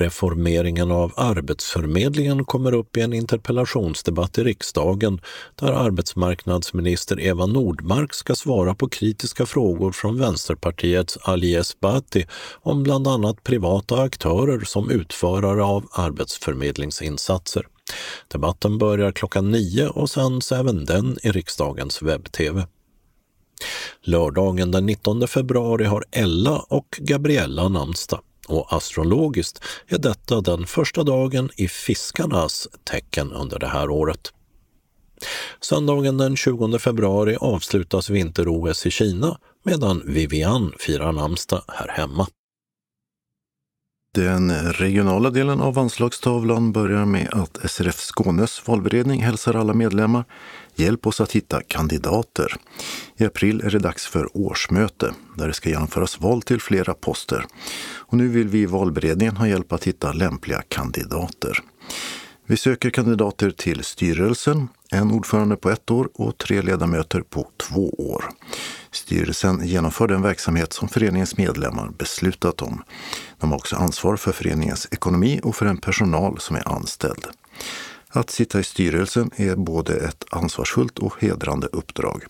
[0.00, 5.20] Reformeringen av Arbetsförmedlingen kommer upp i en interpellationsdebatt i riksdagen
[5.54, 12.26] där arbetsmarknadsminister Eva Nordmark ska svara på kritiska frågor från Vänsterpartiets Ali Esbati
[12.62, 17.66] om bland annat privata aktörer som utförare av arbetsförmedlingsinsatser.
[18.28, 22.66] Debatten börjar klockan nio och sänds även den i riksdagens webb-tv.
[24.02, 28.20] Lördagen den 19 februari har Ella och Gabriella namnsdag
[28.52, 34.32] och astrologiskt är detta den första dagen i fiskarnas tecken under det här året.
[35.60, 42.26] Söndagen den 20 februari avslutas vinter-OS i Kina medan Vivian firar namnsdag här hemma.
[44.14, 50.24] Den regionala delen av anslagstavlan börjar med att SRF Skånes valberedning hälsar alla medlemmar
[50.80, 52.56] Hjälp oss att hitta kandidater.
[53.16, 57.46] I april är det dags för årsmöte där det ska genomföras val till flera poster.
[57.92, 61.58] Och nu vill vi i valberedningen ha hjälp att hitta lämpliga kandidater.
[62.46, 67.90] Vi söker kandidater till styrelsen, en ordförande på ett år och tre ledamöter på två
[67.90, 68.24] år.
[68.90, 72.82] Styrelsen genomför den verksamhet som föreningens medlemmar beslutat om.
[73.38, 77.26] De har också ansvar för föreningens ekonomi och för den personal som är anställd.
[78.12, 82.24] Att sitta i styrelsen är både ett ansvarsfullt och hedrande uppdrag.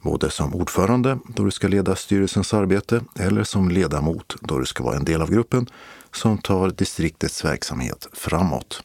[0.00, 4.84] Både som ordförande, då du ska leda styrelsens arbete, eller som ledamot, då du ska
[4.84, 5.66] vara en del av gruppen
[6.12, 8.82] som tar distriktets verksamhet framåt.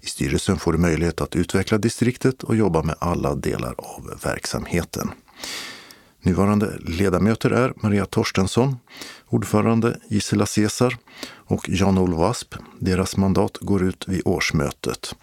[0.00, 5.10] I styrelsen får du möjlighet att utveckla distriktet och jobba med alla delar av verksamheten.
[6.22, 8.76] Nuvarande ledamöter är Maria Torstensson,
[9.28, 10.96] ordförande Gisela Cesar
[11.30, 12.54] och Jan-Olof Asp.
[12.78, 15.14] Deras mandat går ut vid årsmötet.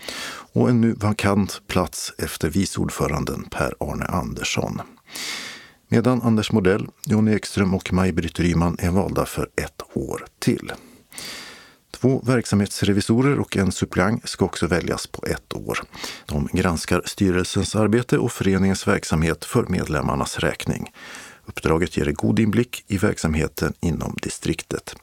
[0.56, 4.82] Och en nu vakant plats efter vice ordföranden Per-Arne Andersson.
[5.88, 10.72] Medan Anders Modell, Jon Ekström och Maj-Britt Ryman är valda för ett år till.
[11.92, 15.80] Två verksamhetsrevisorer och en suppleant ska också väljas på ett år.
[16.26, 20.92] De granskar styrelsens arbete och föreningens verksamhet för medlemmarnas räkning.
[21.46, 24.96] Uppdraget ger en god inblick i verksamheten inom distriktet.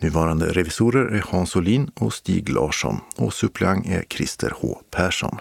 [0.00, 5.38] Nuvarande revisorer är Hans Olin och Stig Larsson och suppleant är Christer H Persson.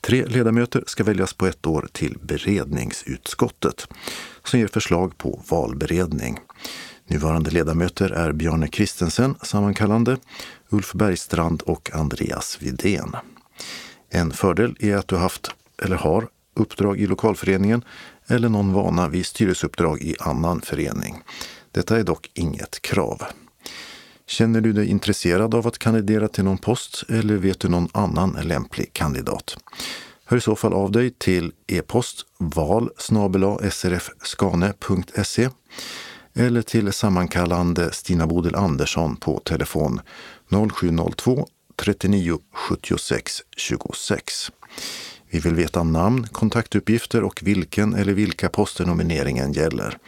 [0.00, 3.88] Tre ledamöter ska väljas på ett år till beredningsutskottet
[4.44, 6.38] som ger förslag på valberedning.
[7.06, 10.16] Nuvarande ledamöter är Bjarne Kristensen, sammankallande,
[10.68, 13.16] Ulf Bergstrand och Andreas Vidén.
[14.10, 15.50] En fördel är att du haft,
[15.82, 17.84] eller har, uppdrag i lokalföreningen
[18.26, 21.22] eller någon vana vid styrelseuppdrag i annan förening.
[21.72, 23.22] Detta är dock inget krav.
[24.28, 28.38] Känner du dig intresserad av att kandidera till någon post eller vet du någon annan
[28.42, 29.56] lämplig kandidat?
[30.24, 32.90] Hör i så fall av dig till e-post val
[33.70, 35.48] srfskane.se
[36.34, 40.00] eller till sammankallande Stina Bodil Andersson på telefon
[40.72, 41.46] 0702
[41.76, 44.52] 39 76 26.
[45.30, 49.98] Vi vill veta namn, kontaktuppgifter och vilken eller vilka poster nomineringen gäller.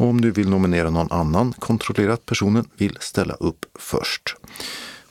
[0.00, 4.36] Och om du vill nominera någon annan, kontrollera att personen vill ställa upp först.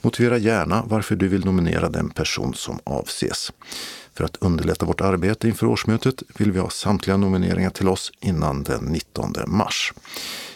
[0.00, 3.52] Motivera gärna varför du vill nominera den person som avses.
[4.14, 8.62] För att underlätta vårt arbete inför årsmötet vill vi ha samtliga nomineringar till oss innan
[8.62, 9.92] den 19 mars.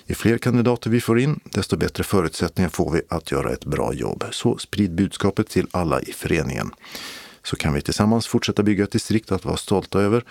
[0.06, 3.92] Ju fler kandidater vi får in, desto bättre förutsättningar får vi att göra ett bra
[3.92, 4.24] jobb.
[4.30, 6.70] Så sprid budskapet till alla i föreningen.
[7.42, 10.24] Så kan vi tillsammans fortsätta bygga ett distrikt att vara stolta över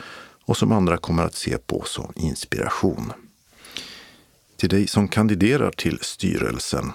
[0.46, 3.14] och som andra kommer att se på som inspiration.
[4.64, 6.92] Till dig som kandiderar till styrelsen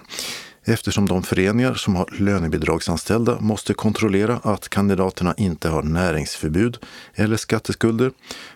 [0.64, 6.79] eftersom de föreningar som har lönebidragsanställda måste kontrollera att kandidaterna inte har näringsförbud
[7.14, 8.12] eller skatteskulder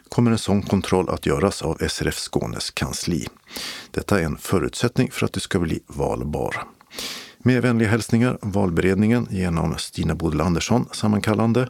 [0.08, 3.26] kommer en sån kontroll att göras av SRF Skånes kansli.
[3.90, 6.56] Detta är en förutsättning för att du ska bli valbar.
[7.38, 11.68] Med vänliga hälsningar valberedningen genom Stina Bodil Andersson, sammankallande,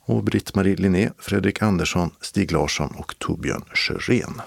[0.00, 4.40] och Britt-Marie Linné, Fredrik Andersson, Stig Larsson och Torbjörn Sjörén.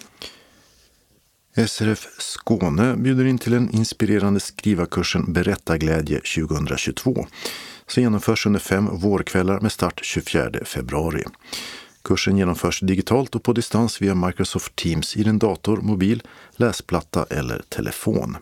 [1.56, 7.28] SRF Skåne bjuder in till den inspirerande skrivarkursen Berättarglädje 2022
[7.88, 11.24] som genomförs under fem vårkvällar med start 24 februari.
[12.04, 17.62] Kursen genomförs digitalt och på distans via Microsoft Teams i din dator, mobil, läsplatta eller
[17.70, 18.38] telefon.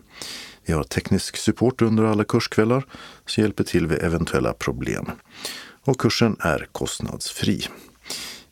[0.66, 2.84] Vi har teknisk support under alla kurskvällar
[3.26, 5.10] som hjälper till vid eventuella problem.
[5.84, 7.66] Och kursen är kostnadsfri.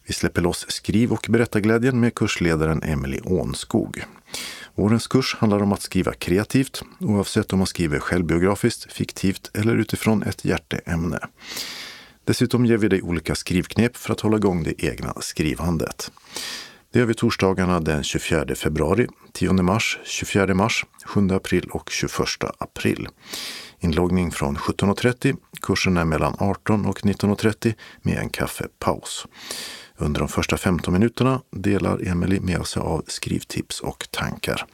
[0.07, 4.05] Vi släpper loss skriv och berättarglädjen med kursledaren Emelie Ånskog.
[4.75, 10.23] Årens kurs handlar om att skriva kreativt, oavsett om man skriver självbiografiskt, fiktivt eller utifrån
[10.23, 11.19] ett hjärteämne.
[12.25, 16.11] Dessutom ger vi dig olika skrivknep för att hålla igång det egna skrivandet.
[16.93, 22.13] Det gör vi torsdagarna den 24 februari, 10 mars, 24 mars, 7 april och 21
[22.59, 23.09] april.
[23.81, 25.37] Inloggning från 17.30.
[25.63, 29.27] Kursen är mellan 18 och 19.30 med en kaffepaus.
[30.01, 34.67] Under de första 15 minuterna delar Emelie med sig av skrivtips och tankar.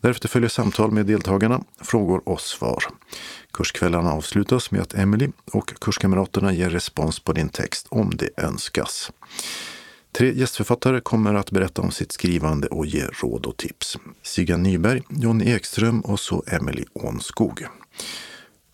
[0.00, 2.84] Därefter följer samtal med deltagarna, frågor och svar.
[3.52, 9.10] Kurskvällarna avslutas med att Emelie och kurskamraterna ger respons på din text om det önskas.
[10.12, 13.98] Tre gästförfattare kommer att berätta om sitt skrivande och ge råd och tips.
[14.22, 17.66] Sigan Nyberg, Jonny Ekström och så Emelie Ånskog.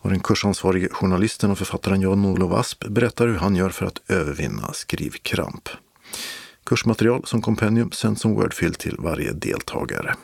[0.07, 4.73] Och den kursansvarige journalisten och författaren Jan-Olof Asp berättar hur han gör för att övervinna
[4.73, 5.69] skrivkramp.
[6.65, 10.15] Kursmaterial som kompendium sänds som Wordfil till varje deltagare.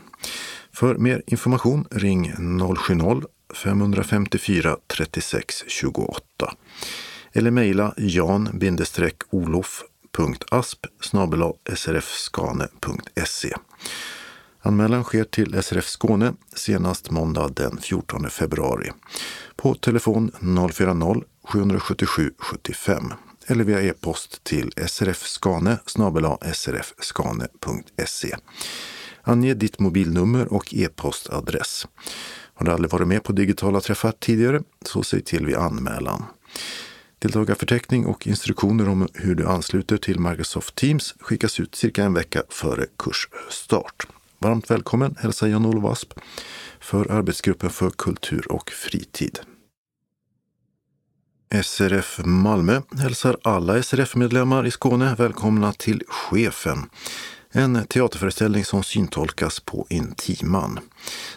[0.73, 6.55] För mer information ring 070-554 36 28
[7.33, 10.87] eller mejla jan-olof.asp
[11.75, 13.55] srfskane.se.
[14.65, 18.91] Anmälan sker till SRF Skåne senast måndag den 14 februari
[19.57, 23.13] på telefon 040-777 75
[23.47, 25.79] eller via e-post till srfskane
[26.55, 28.37] srfskane.se.
[29.23, 31.87] Ange ditt mobilnummer och e-postadress.
[32.55, 36.25] Har du aldrig varit med på digitala träffar tidigare så säg till vid anmälan.
[37.19, 42.43] Deltagarförteckning och instruktioner om hur du ansluter till Microsoft Teams skickas ut cirka en vecka
[42.49, 44.07] före kursstart.
[44.43, 46.13] Varmt välkommen hälsar Jan-Olof Asp
[46.81, 49.39] för Arbetsgruppen för kultur och fritid.
[51.65, 56.79] SRF Malmö hälsar alla SRF-medlemmar i Skåne välkomna till Chefen.
[57.53, 60.79] En teaterföreställning som syntolkas på Intiman.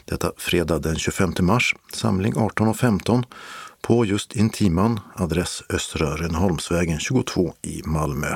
[0.06, 3.24] Detta fredag den 25 mars, samling 18.15
[3.82, 8.36] på just Intiman, adress Östra Rönneholmsvägen 22 i Malmö.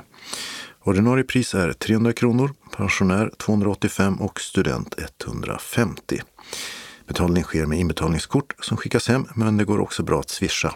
[0.84, 6.22] Ordinarie pris är 300 kronor, pensionär 285 och student 150.
[7.08, 10.74] Betalning sker med inbetalningskort som skickas hem, men det går också bra att swisha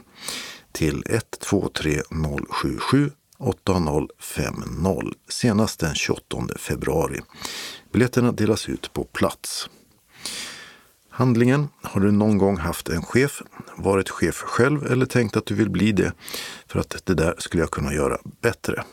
[0.71, 2.01] till 123
[2.49, 7.19] 077 8050 senast den 28 februari.
[7.91, 9.69] Biljetterna delas ut på plats.
[11.09, 11.67] Handlingen.
[11.81, 13.41] Har du någon gång haft en chef,
[13.77, 16.13] varit chef själv eller tänkt att du vill bli det
[16.67, 18.83] för att det där skulle jag kunna göra bättre?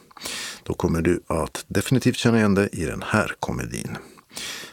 [0.62, 3.96] Då kommer du att definitivt känna igen dig i den här komedin.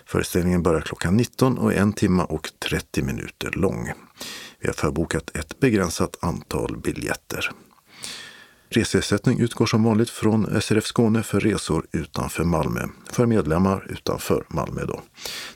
[0.05, 3.91] Föreställningen börjar klockan 19 och är en timme och 30 minuter lång.
[4.59, 7.51] Vi har förbokat ett begränsat antal biljetter.
[8.69, 12.81] Reseersättning utgår som vanligt från SRF Skåne för resor utanför Malmö,
[13.11, 15.01] för medlemmar utanför Malmö då,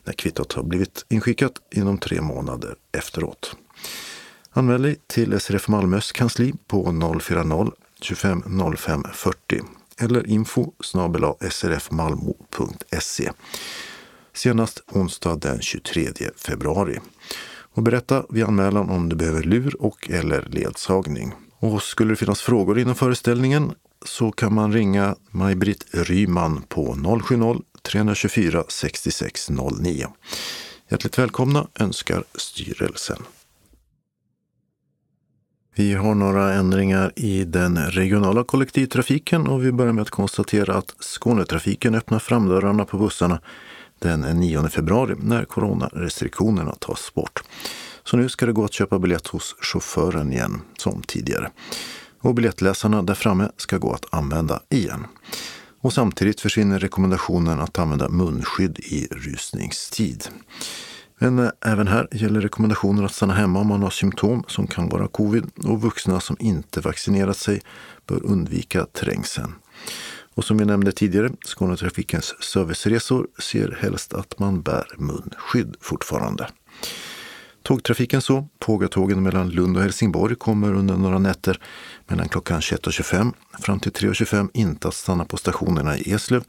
[0.04, 3.56] när kvittot har blivit inskickat inom tre månader efteråt.
[4.52, 6.84] Anmäl dig till SRF Malmös kansli på
[7.22, 7.72] 040
[8.02, 8.44] 25
[8.78, 9.62] 05 40
[10.02, 10.72] eller info
[11.52, 13.32] srfmalmo.se
[14.34, 17.00] senast onsdag den 23 februari.
[17.74, 21.34] Och berätta vid anmälan om du behöver lur och eller ledsagning.
[21.60, 23.74] Och skulle det finnas frågor inom föreställningen
[24.06, 30.08] så kan man ringa Maj-Britt Ryman på 070-324 6609.
[30.90, 33.24] Hjärtligt välkomna önskar styrelsen.
[35.76, 40.96] Vi har några ändringar i den regionala kollektivtrafiken och vi börjar med att konstatera att
[41.00, 43.40] Skånetrafiken öppnar framdörrarna på bussarna
[44.00, 47.44] den 9 februari när coronarestriktionerna tas bort.
[48.04, 51.52] Så nu ska det gå att köpa biljett hos chauffören igen, som tidigare.
[52.20, 55.08] Och biljettläsarna där framme ska gå att använda igen.
[55.82, 60.28] Och samtidigt försvinner rekommendationen att använda munskydd i rusningstid.
[61.22, 64.90] Men eh, även här gäller rekommendationen att stanna hemma om man har symptom som kan
[64.90, 67.62] vara covid och vuxna som inte vaccinerat sig
[68.08, 69.54] bör undvika trängseln.
[70.34, 76.48] Och som jag nämnde tidigare, Skånetrafikens serviceresor ser helst att man bär munskydd fortfarande.
[77.64, 78.48] Tågtrafiken så.
[78.60, 81.60] Pågatågen mellan Lund och Helsingborg kommer under några nätter
[82.08, 86.44] mellan klockan 21.25 fram till 3.25 inte att stanna på stationerna i Eslöv,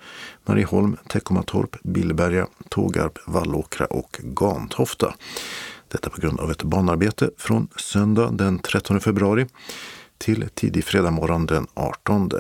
[0.44, 5.14] Marieholm, Teckomatorp, Billberga, Tågarp, Vallåkra och Gantofta.
[5.88, 9.46] Detta på grund av ett banarbete från söndag den 13 februari
[10.18, 12.30] till tidig fredag morgon den 18.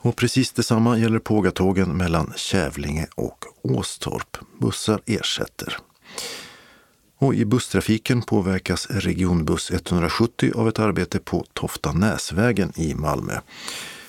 [0.00, 4.36] Och precis detsamma gäller pågatågen mellan Kävlinge och Åstorp.
[4.58, 5.78] Bussar ersätter.
[7.24, 13.40] Och i busstrafiken påverkas regionbuss 170 av ett arbete på Toftanäsvägen i Malmö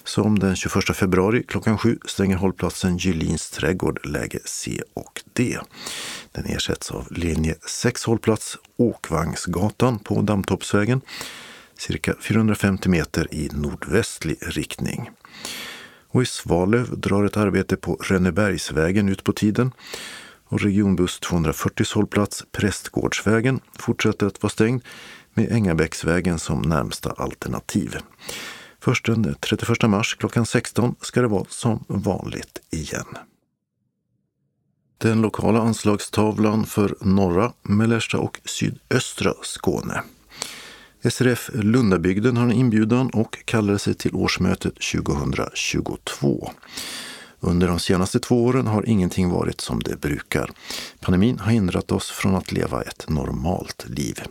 [0.04, 5.58] som den 21 februari klockan sju stänger hållplatsen Gylins trädgård läge C och D.
[6.32, 11.02] Den ersätts av linje 6 hållplats Åkvagnsgatan på Dammtoppsvägen
[11.78, 15.10] cirka 450 meter i nordvästlig riktning.
[16.08, 19.72] Och i Svalöv drar ett arbete på Rönnebergsvägen ut på tiden
[20.56, 24.84] och regionbuss 240 hållplats Prästgårdsvägen fortsätter att vara stängd
[25.34, 27.98] med Ängabäcksvägen som närmsta alternativ.
[28.80, 33.06] Först den 31 mars klockan 16 ska det vara som vanligt igen.
[34.98, 40.03] Den lokala anslagstavlan för norra, mellersta och sydöstra Skåne.
[41.10, 46.52] SRF Lundabygden har en inbjudan och kallar sig till årsmötet 2022.
[47.46, 50.52] Under de senaste två åren har ingenting varit som det brukar.
[51.00, 54.22] Pandemin har hindrat oss från att leva ett normalt liv.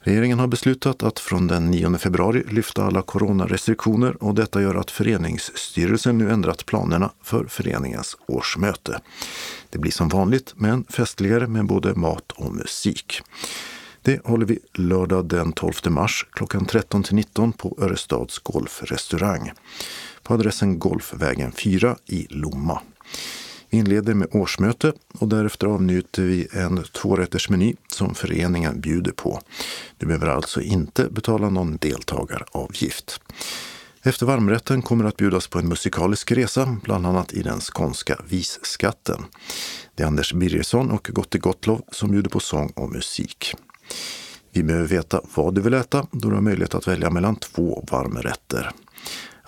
[0.00, 4.90] Regeringen har beslutat att från den 9 februari lyfta alla coronarestriktioner och detta gör att
[4.90, 9.00] föreningsstyrelsen nu ändrat planerna för föreningens årsmöte.
[9.70, 13.22] Det blir som vanligt, men festligare med både mat och musik.
[14.02, 19.52] Det håller vi lördag den 12 mars klockan 13 till 19 på Örestads golfrestaurang
[20.28, 22.80] på adressen Golfvägen 4 i Lomma.
[23.70, 29.40] Vi inleder med årsmöte och därefter avnjuter vi en tvårättersmeny som föreningen bjuder på.
[29.96, 33.20] Du behöver alltså inte betala någon deltagaravgift.
[34.02, 39.24] Efter varmrätten kommer att bjudas på en musikalisk resa, bland annat i den skånska visskatten.
[39.94, 43.54] Det är Anders Birgersson och Gotte Gottlov som bjuder på sång och musik.
[44.52, 47.84] Vi behöver veta vad du vill äta då du har möjlighet att välja mellan två
[47.90, 48.72] varmrätter.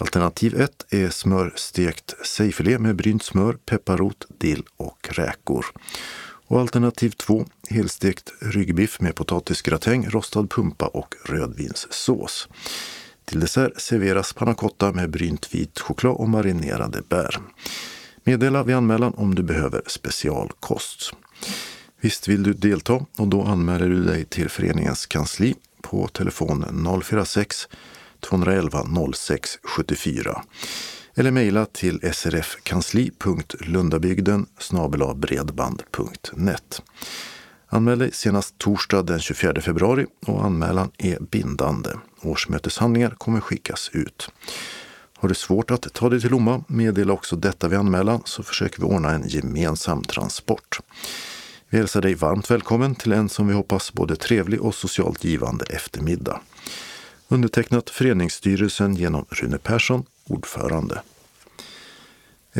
[0.00, 5.66] Alternativ 1 är smörstekt sejfilé med brynt smör, pepparrot, dill och räkor.
[6.46, 12.48] Och alternativ 2 helstekt ryggbiff med potatisgratäng, rostad pumpa och rödvinssås.
[13.24, 17.38] Till dessert serveras pannacotta med brynt vit choklad och marinerade bär.
[18.24, 21.12] Meddela vid anmälan om du behöver specialkost.
[22.00, 26.64] Visst vill du delta och då anmäler du dig till föreningens kansli på telefon
[27.04, 27.68] 046
[28.20, 30.42] 211 06 74
[31.14, 34.46] eller mejla till srfkansli.lundabygden
[35.14, 36.82] bredband.net.
[37.68, 41.90] Anmäl dig senast torsdag den 24 februari och anmälan är bindande.
[42.22, 44.30] Årsmöteshandlingar kommer skickas ut.
[45.16, 48.78] Har du svårt att ta dig till Lomma, meddela också detta vid anmälan så försöker
[48.78, 50.80] vi ordna en gemensam transport.
[51.68, 55.64] Vi hälsar dig varmt välkommen till en som vi hoppas både trevlig och socialt givande
[55.64, 56.40] eftermiddag.
[57.32, 61.02] Undertecknat föreningsstyrelsen genom Rune Persson, ordförande.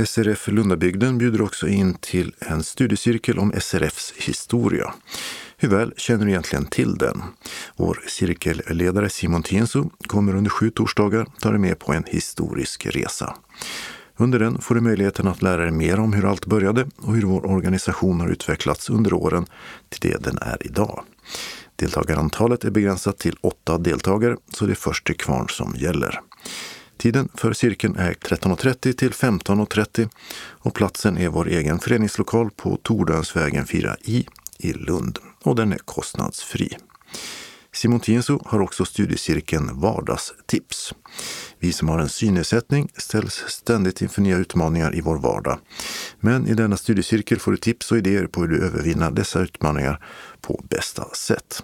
[0.07, 4.95] SRF Lundabygden bjuder också in till en studiecirkel om SRFs historia.
[5.57, 7.23] Hur väl känner du egentligen till den?
[7.77, 13.37] Vår cirkelledare Simon Tienso kommer under sju torsdagar ta dig med på en historisk resa.
[14.17, 17.23] Under den får du möjligheten att lära dig mer om hur allt började och hur
[17.23, 19.47] vår organisation har utvecklats under åren
[19.89, 21.05] till det den är idag.
[21.81, 26.21] Deltagarantalet är begränsat till åtta deltagare, så det är först till kvarn som gäller.
[26.97, 30.09] Tiden för cirkeln är 13.30 till 15.30
[30.49, 34.27] och platsen är vår egen föreningslokal på Tordönsvägen 4i
[34.59, 36.77] i Lund och den är kostnadsfri.
[37.73, 40.95] Simon Tienso har också studiecirkeln Vardagstips.
[41.59, 45.59] Vi som har en synnedsättning ställs ständigt inför nya utmaningar i vår vardag.
[46.21, 50.05] Men i denna studiecirkel får du tips och idéer på hur du övervinner dessa utmaningar
[50.41, 51.63] på bästa sätt.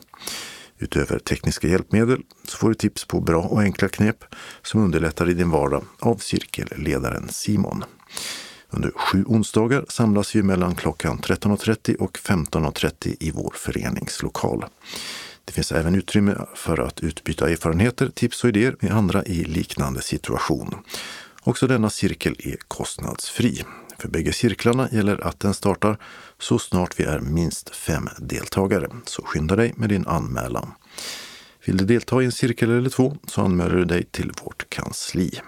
[0.79, 4.25] Utöver tekniska hjälpmedel så får du tips på bra och enkla knep
[4.63, 7.85] som underlättar i din vardag av cirkelledaren Simon.
[8.71, 14.65] Under sju onsdagar samlas vi mellan klockan 13.30 och 15.30 i vår föreningslokal.
[15.47, 20.03] Det finns även utrymme för att utbyta erfarenheter, tips och idéer med andra i liknande
[20.03, 20.75] situation.
[21.43, 23.65] Också denna cirkel är kostnadsfri.
[23.99, 25.99] För bägge cirklarna gäller att den startar
[26.39, 30.73] så snart vi är minst fem deltagare, så skynda dig med din anmälan.
[31.67, 35.41] Vill du delta i en cirkel eller två så anmäler du dig till vårt kansli.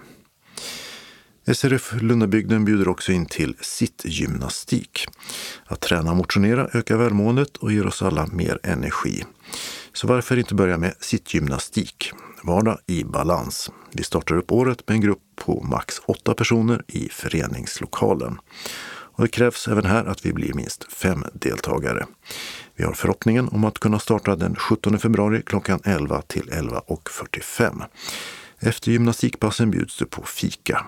[1.53, 5.07] SRF Lundabygden bjuder också in till sittgymnastik.
[5.65, 9.23] Att träna och motionera ökar välmåendet och ger oss alla mer energi.
[9.93, 12.11] Så varför inte börja med sittgymnastik?
[12.43, 13.71] Vardag i balans.
[13.91, 18.39] Vi startar upp året med en grupp på max åtta personer i föreningslokalen.
[19.19, 22.05] Och det krävs även här att vi blir minst fem deltagare.
[22.75, 27.83] Vi har förhoppningen om att kunna starta den 17 februari klockan 11 till 11.45.
[28.59, 30.85] Efter gymnastikpassen bjuds det på fika.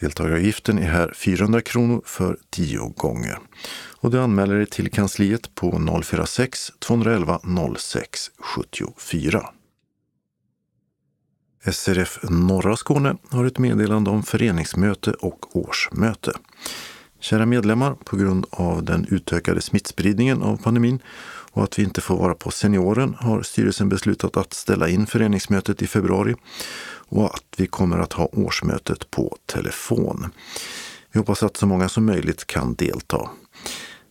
[0.00, 3.38] Deltagaravgiften är här 400 kronor för 10 gånger.
[4.00, 7.40] Och du anmäler dig till kansliet på 046 211
[7.76, 9.50] 06 74.
[11.72, 16.32] SRF Norra Skåne har ett meddelande om föreningsmöte och årsmöte.
[17.20, 20.98] Kära medlemmar, på grund av den utökade smittspridningen av pandemin
[21.52, 25.82] och att vi inte får vara på senioren har styrelsen beslutat att ställa in föreningsmötet
[25.82, 26.34] i februari
[27.08, 30.30] och att vi kommer att ha årsmötet på telefon.
[31.12, 33.30] Vi hoppas att så många som möjligt kan delta.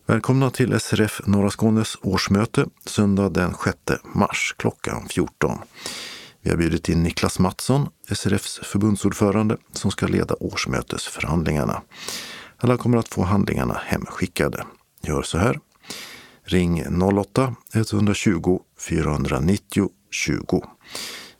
[0.06, 3.78] Välkomna till SRF Norra Skånes årsmöte söndag den 6
[4.14, 5.58] mars klockan 14.
[6.42, 11.82] Vi har bjudit in Niklas Mattsson, SRFs förbundsordförande, som ska leda årsmötesförhandlingarna.
[12.56, 14.64] Alla kommer att få handlingarna hemskickade.
[15.02, 15.60] Gör så här.
[16.44, 20.62] Ring 08-120 490 20.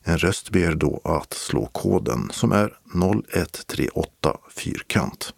[0.09, 5.35] En röst ber då att slå koden som är 0138 fyrkant.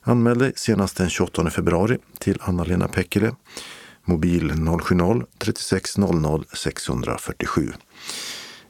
[0.00, 3.34] Anmäl dig senast den 28 februari till Anna-Lena Pekkele,
[4.04, 7.72] mobil 070-36 647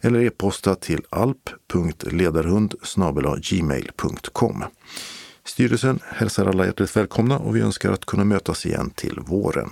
[0.00, 2.74] eller e-posta till alp.ledarhund
[3.42, 4.64] gmail.com.
[5.44, 9.70] Styrelsen hälsar alla hjärtligt välkomna och vi önskar att kunna mötas igen till våren.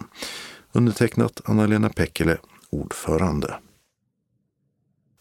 [0.72, 2.38] Undertecknat Anna-Lena Pekkele,
[2.70, 3.54] ordförande.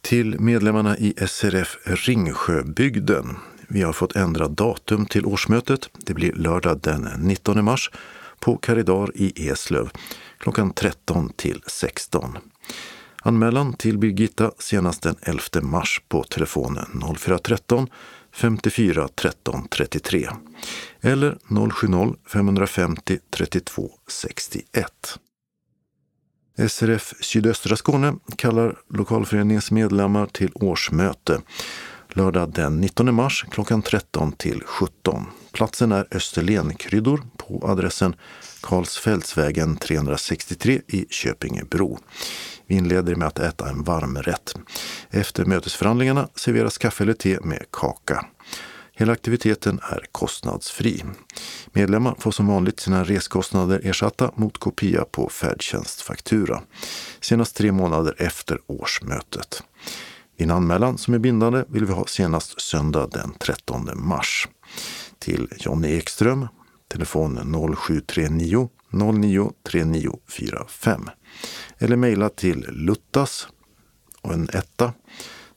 [0.06, 3.38] Till medlemmarna i SRF Ringsjöbygden.
[3.68, 5.90] Vi har fått ändra datum till årsmötet.
[6.06, 7.91] Det blir lördag den 19 mars
[8.40, 9.90] på Karidar i Eslöv
[10.38, 12.38] klockan 13 till 16.
[13.22, 17.88] Anmälan till Birgitta senast den 11 mars på telefonen 0413
[18.32, 20.30] 54 13 33
[21.02, 25.19] eller 070-550 32 61.
[26.57, 31.41] SRF Sydöstra Skåne kallar lokalföreningens medlemmar till årsmöte
[32.15, 35.26] lördag den 19 mars klockan 13 till 17.
[35.52, 38.15] Platsen är Österlenkryddor på adressen
[38.61, 41.99] Karlsfältsvägen 363 i Köpingebro.
[42.68, 44.53] Vi inleder med att äta en varmrätt.
[45.10, 48.26] Efter mötesförhandlingarna serveras kaffe eller te med kaka.
[48.94, 51.03] Hela aktiviteten är kostnadsfri.
[51.76, 56.61] Medlemmar får som vanligt sina reskostnader ersatta mot kopia på färdtjänstfaktura.
[57.22, 59.64] Senast tre månader efter årsmötet.
[60.38, 64.47] Din anmälan som är bindande vill vi ha senast söndag den 13 mars.
[65.19, 66.47] Till Jonny Ekström,
[66.88, 71.10] telefon 0739 09 3945
[71.77, 73.47] eller mejla till luttas
[74.22, 74.93] och en etta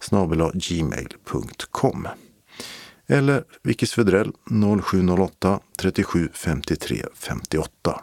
[0.01, 2.09] snabel gmail.com
[3.09, 4.33] eller Vicky Svedrell
[4.83, 8.01] 0708 37 53 58.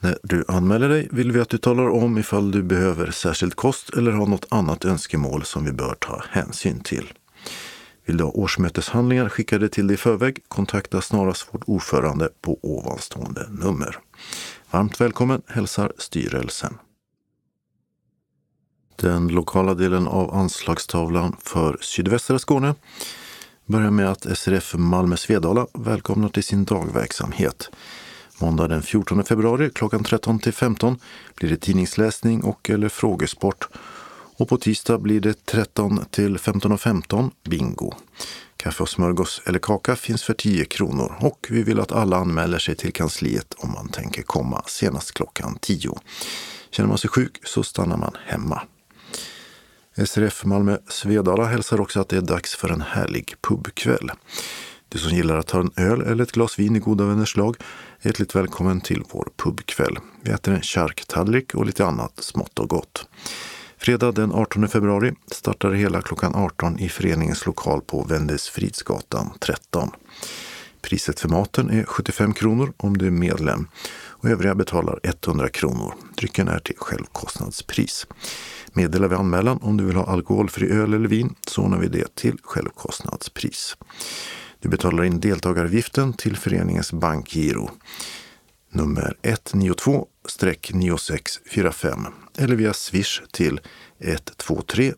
[0.00, 3.90] När du anmäler dig vill vi att du talar om ifall du behöver särskild kost
[3.90, 7.12] eller har något annat önskemål som vi bör ta hänsyn till.
[8.06, 13.46] Vill du ha årsmöteshandlingar skickade till dig i förväg, kontakta snarast vårt ordförande på ovanstående
[13.50, 13.98] nummer.
[14.70, 16.78] Varmt välkommen hälsar styrelsen.
[18.96, 22.74] Den lokala delen av anslagstavlan för sydvästra Skåne
[23.66, 27.70] börjar med att SRF Malmö Svedala välkomnar till sin dagverksamhet.
[28.40, 30.98] Måndag den 14 februari klockan 13 till 15
[31.34, 33.68] blir det tidningsläsning och eller frågesport.
[34.36, 37.92] Och på tisdag blir det 13 till 15.15 15, bingo.
[38.56, 42.58] Kaffe och smörgås eller kaka finns för 10 kronor och vi vill att alla anmäler
[42.58, 45.98] sig till kansliet om man tänker komma senast klockan 10.
[46.70, 48.62] Känner man sig sjuk så stannar man hemma.
[49.96, 54.10] SRF Malmö Svedala hälsar också att det är dags för en härlig pubkväll.
[54.88, 57.56] Du som gillar att ta en öl eller ett glas vin i goda vänners lag
[58.00, 59.98] är hjärtligt välkommen till vår pubkväll.
[60.22, 63.08] Vi äter en charktallrik och lite annat smått och gott.
[63.78, 69.90] Fredag den 18 februari startar det hela klockan 18 i föreningens lokal på Vändelsfridsgatan 13.
[70.82, 73.68] Priset för maten är 75 kronor om du är medlem
[74.24, 75.94] och övriga betalar 100 kronor.
[76.16, 78.06] Drycken är till självkostnadspris.
[78.74, 82.14] Meddela vid anmälan om du vill ha alkoholfri öl eller vin så ordnar vi det
[82.14, 83.76] till självkostnadspris.
[84.60, 87.70] Du betalar in deltagaravgiften till föreningens bankgiro
[88.74, 92.06] nummer 192-9645
[92.38, 93.60] eller via swish till
[94.00, 94.92] 123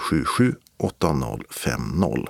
[0.00, 2.26] 077 8050.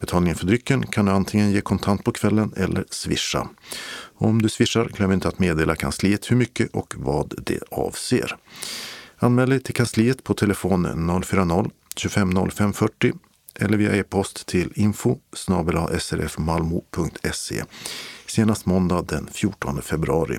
[0.00, 3.48] Betalningen för drycken kan du antingen ge kontant på kvällen eller swisha.
[4.14, 8.36] Om du swishar, glöm inte att meddela kansliet hur mycket och vad det avser.
[9.22, 13.12] Anmäl dig till kansliet på telefon 040 25 0540
[13.54, 15.18] eller via e-post till info
[15.98, 17.64] srfmalmo.se
[18.26, 20.38] senast måndag den 14 februari.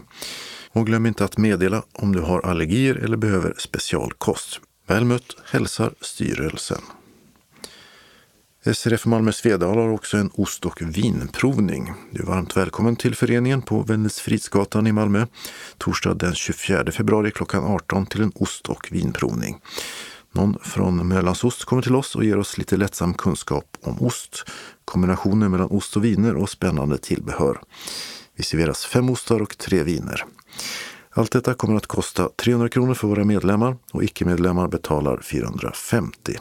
[0.71, 4.59] Och glöm inte att meddela om du har allergier eller behöver specialkost.
[4.87, 6.81] Väl mött hälsar styrelsen.
[8.65, 11.93] SRF Malmö Svedal har också en ost och vinprovning.
[12.11, 15.25] Du är varmt välkommen till föreningen på Vännäsfridsgatan i Malmö
[15.77, 19.61] torsdag den 24 februari klockan 18 till en ost och vinprovning.
[20.31, 24.45] Någon från Möllandsost kommer till oss och ger oss lite lättsam kunskap om ost,
[24.85, 27.61] kombinationer mellan ost och viner och spännande tillbehör.
[28.35, 30.25] Vi serveras fem ostar och tre viner.
[31.09, 36.37] Allt detta kommer att kosta 300 kronor för våra medlemmar och icke-medlemmar betalar 450.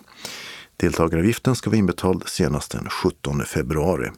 [0.80, 4.10] Deltagaravgiften ska vara inbetald senast den 17 februari.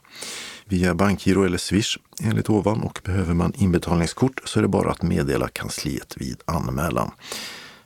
[0.65, 5.03] Via bankgiro eller swish enligt ovan och behöver man inbetalningskort så är det bara att
[5.03, 7.11] meddela kansliet vid anmälan.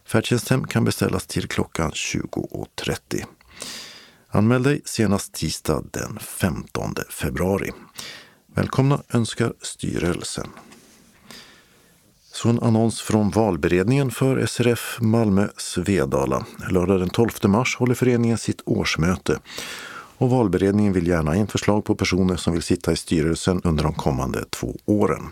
[0.07, 3.24] Färdtjänsthem kan beställas till klockan 20.30.
[4.28, 7.73] Anmäl dig senast tisdag den 15 februari.
[8.55, 10.48] Välkomna önskar styrelsen.
[12.37, 16.47] Så en annons från valberedningen för SRF Malmö Svedala.
[16.71, 19.39] Lördag den 12 mars håller föreningen sitt årsmöte.
[20.19, 23.85] Och valberedningen vill gärna ha in förslag på personer som vill sitta i styrelsen under
[23.85, 25.23] de kommande två åren.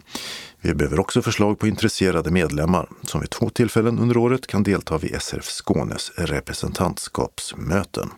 [0.60, 4.98] Vi behöver också förslag på intresserade medlemmar som vid två tillfällen under året kan delta
[4.98, 8.10] vid SRF Skånes representantskapsmöten.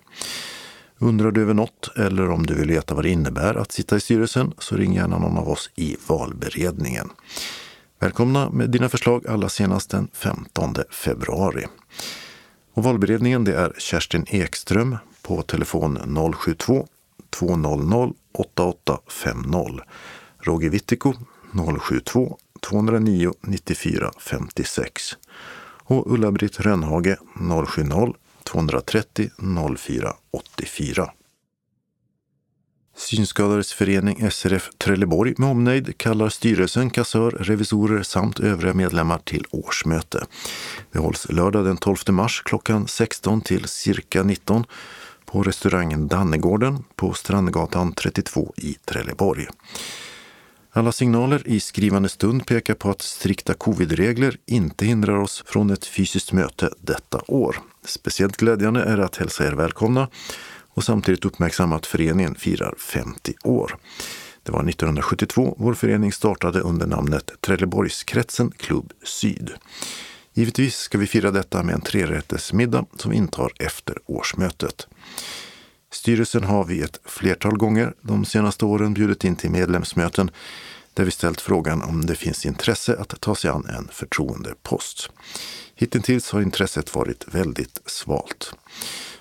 [0.98, 4.00] Undrar du över något eller om du vill veta vad det innebär att sitta i
[4.00, 7.10] styrelsen så ring gärna någon av oss i valberedningen.
[7.98, 11.66] Välkomna med dina förslag allra senast den 15 februari.
[12.74, 15.98] Och valberedningen det är Kerstin Ekström på telefon
[16.34, 16.86] 072
[17.30, 19.80] 200 8850.
[20.38, 21.14] Roger Wittiko
[21.80, 25.16] 072 209 94 56
[25.84, 27.16] och Ulla-Britt Rönnhage
[27.66, 28.14] 070
[28.44, 29.30] 230
[29.76, 31.10] 04 84.
[32.96, 40.26] Synskadades förening SRF Trelleborg med omnejd kallar styrelsen, kassör, revisorer samt övriga medlemmar till årsmöte.
[40.92, 44.64] Det hålls lördag den 12 mars klockan 16 till cirka 19
[45.24, 49.46] på restaurangen Dannegården på Strandgatan 32 i Trelleborg.
[50.72, 55.86] Alla signaler i skrivande stund pekar på att strikta covidregler inte hindrar oss från ett
[55.86, 57.56] fysiskt möte detta år.
[57.84, 60.08] Speciellt glädjande är att hälsa er välkomna
[60.76, 63.76] och samtidigt uppmärksamma att föreningen firar 50 år.
[64.42, 69.50] Det var 1972 vår förening startade under namnet Trelleborgskretsen Klubb Syd.
[70.34, 74.88] Givetvis ska vi fira detta med en trerättersmiddag som vi intar efter årsmötet.
[75.92, 80.30] Styrelsen har vi ett flertal gånger de senaste åren bjudit in till medlemsmöten
[80.94, 85.10] där vi ställt frågan om det finns intresse att ta sig an en förtroendepost.
[85.74, 88.54] Hittills har intresset varit väldigt svalt.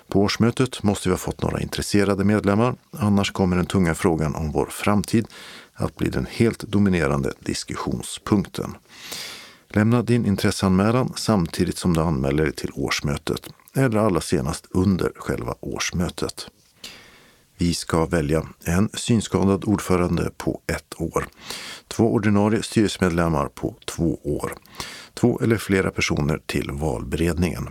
[0.08, 4.52] På årsmötet måste vi ha fått några intresserade medlemmar, annars kommer den tunga frågan om
[4.52, 5.26] vår framtid
[5.74, 8.74] att bli den helt dominerande diskussionspunkten.
[9.68, 15.54] Lämna din intresseanmälan samtidigt som du anmäler dig till årsmötet eller allra senast under själva
[15.60, 16.46] årsmötet.
[17.58, 21.26] Vi ska välja en synskadad ordförande på ett år,
[21.88, 24.54] två ordinarie styrelsemedlemmar på två år,
[25.14, 27.68] två eller flera personer till valberedningen,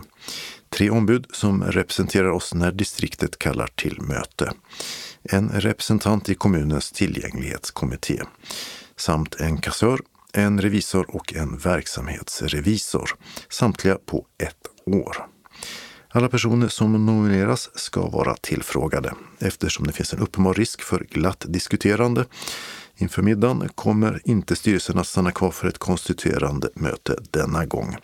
[0.70, 4.52] tre ombud som representerar oss när distriktet kallar till möte,
[5.22, 8.22] en representant i kommunens tillgänglighetskommitté
[8.96, 10.00] samt en kassör,
[10.32, 13.10] en revisor och en verksamhetsrevisor,
[13.48, 15.26] samtliga på ett år.
[16.08, 21.44] Alla personer som nomineras ska vara tillfrågade eftersom det finns en uppenbar risk för glatt
[21.48, 22.24] diskuterande.
[22.96, 27.96] Inför middagen kommer inte styrelsen att stanna kvar för ett konstituerande möte denna gång.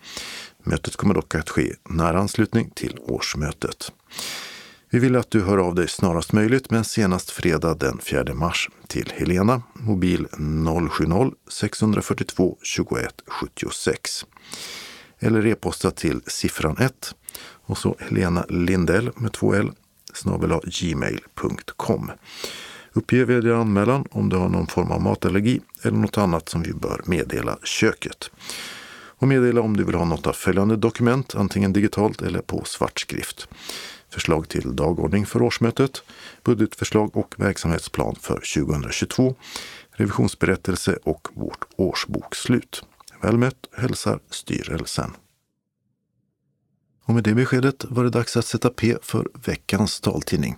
[0.63, 3.93] Mötet kommer dock att ske nära anslutning till årsmötet.
[4.91, 8.71] Vi vill att du hör av dig snarast möjligt men senast fredag den 4 mars
[8.87, 14.27] till Helena, mobil 070-642 21 76.
[15.19, 19.75] Eller e-posta till siffran 1 och så Helena Lindell med 2L
[20.15, 22.11] snabel gmail.com.
[22.93, 26.63] Uppge vid din anmälan om du har någon form av matallergi eller något annat som
[26.63, 28.31] vi bör meddela köket.
[29.23, 33.49] Och meddela om du vill ha något av följande dokument, antingen digitalt eller på svartskrift.
[34.11, 36.03] Förslag till dagordning för årsmötet,
[36.45, 39.35] budgetförslag och verksamhetsplan för 2022,
[39.91, 42.85] revisionsberättelse och vårt årsbokslut.
[43.21, 45.11] Väl mött hälsar styrelsen.
[47.05, 50.57] Och med det beskedet var det dags att sätta P för veckans taltidning.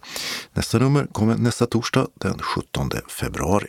[0.53, 3.69] Nästa nummer kommer nästa torsdag den 17 februari.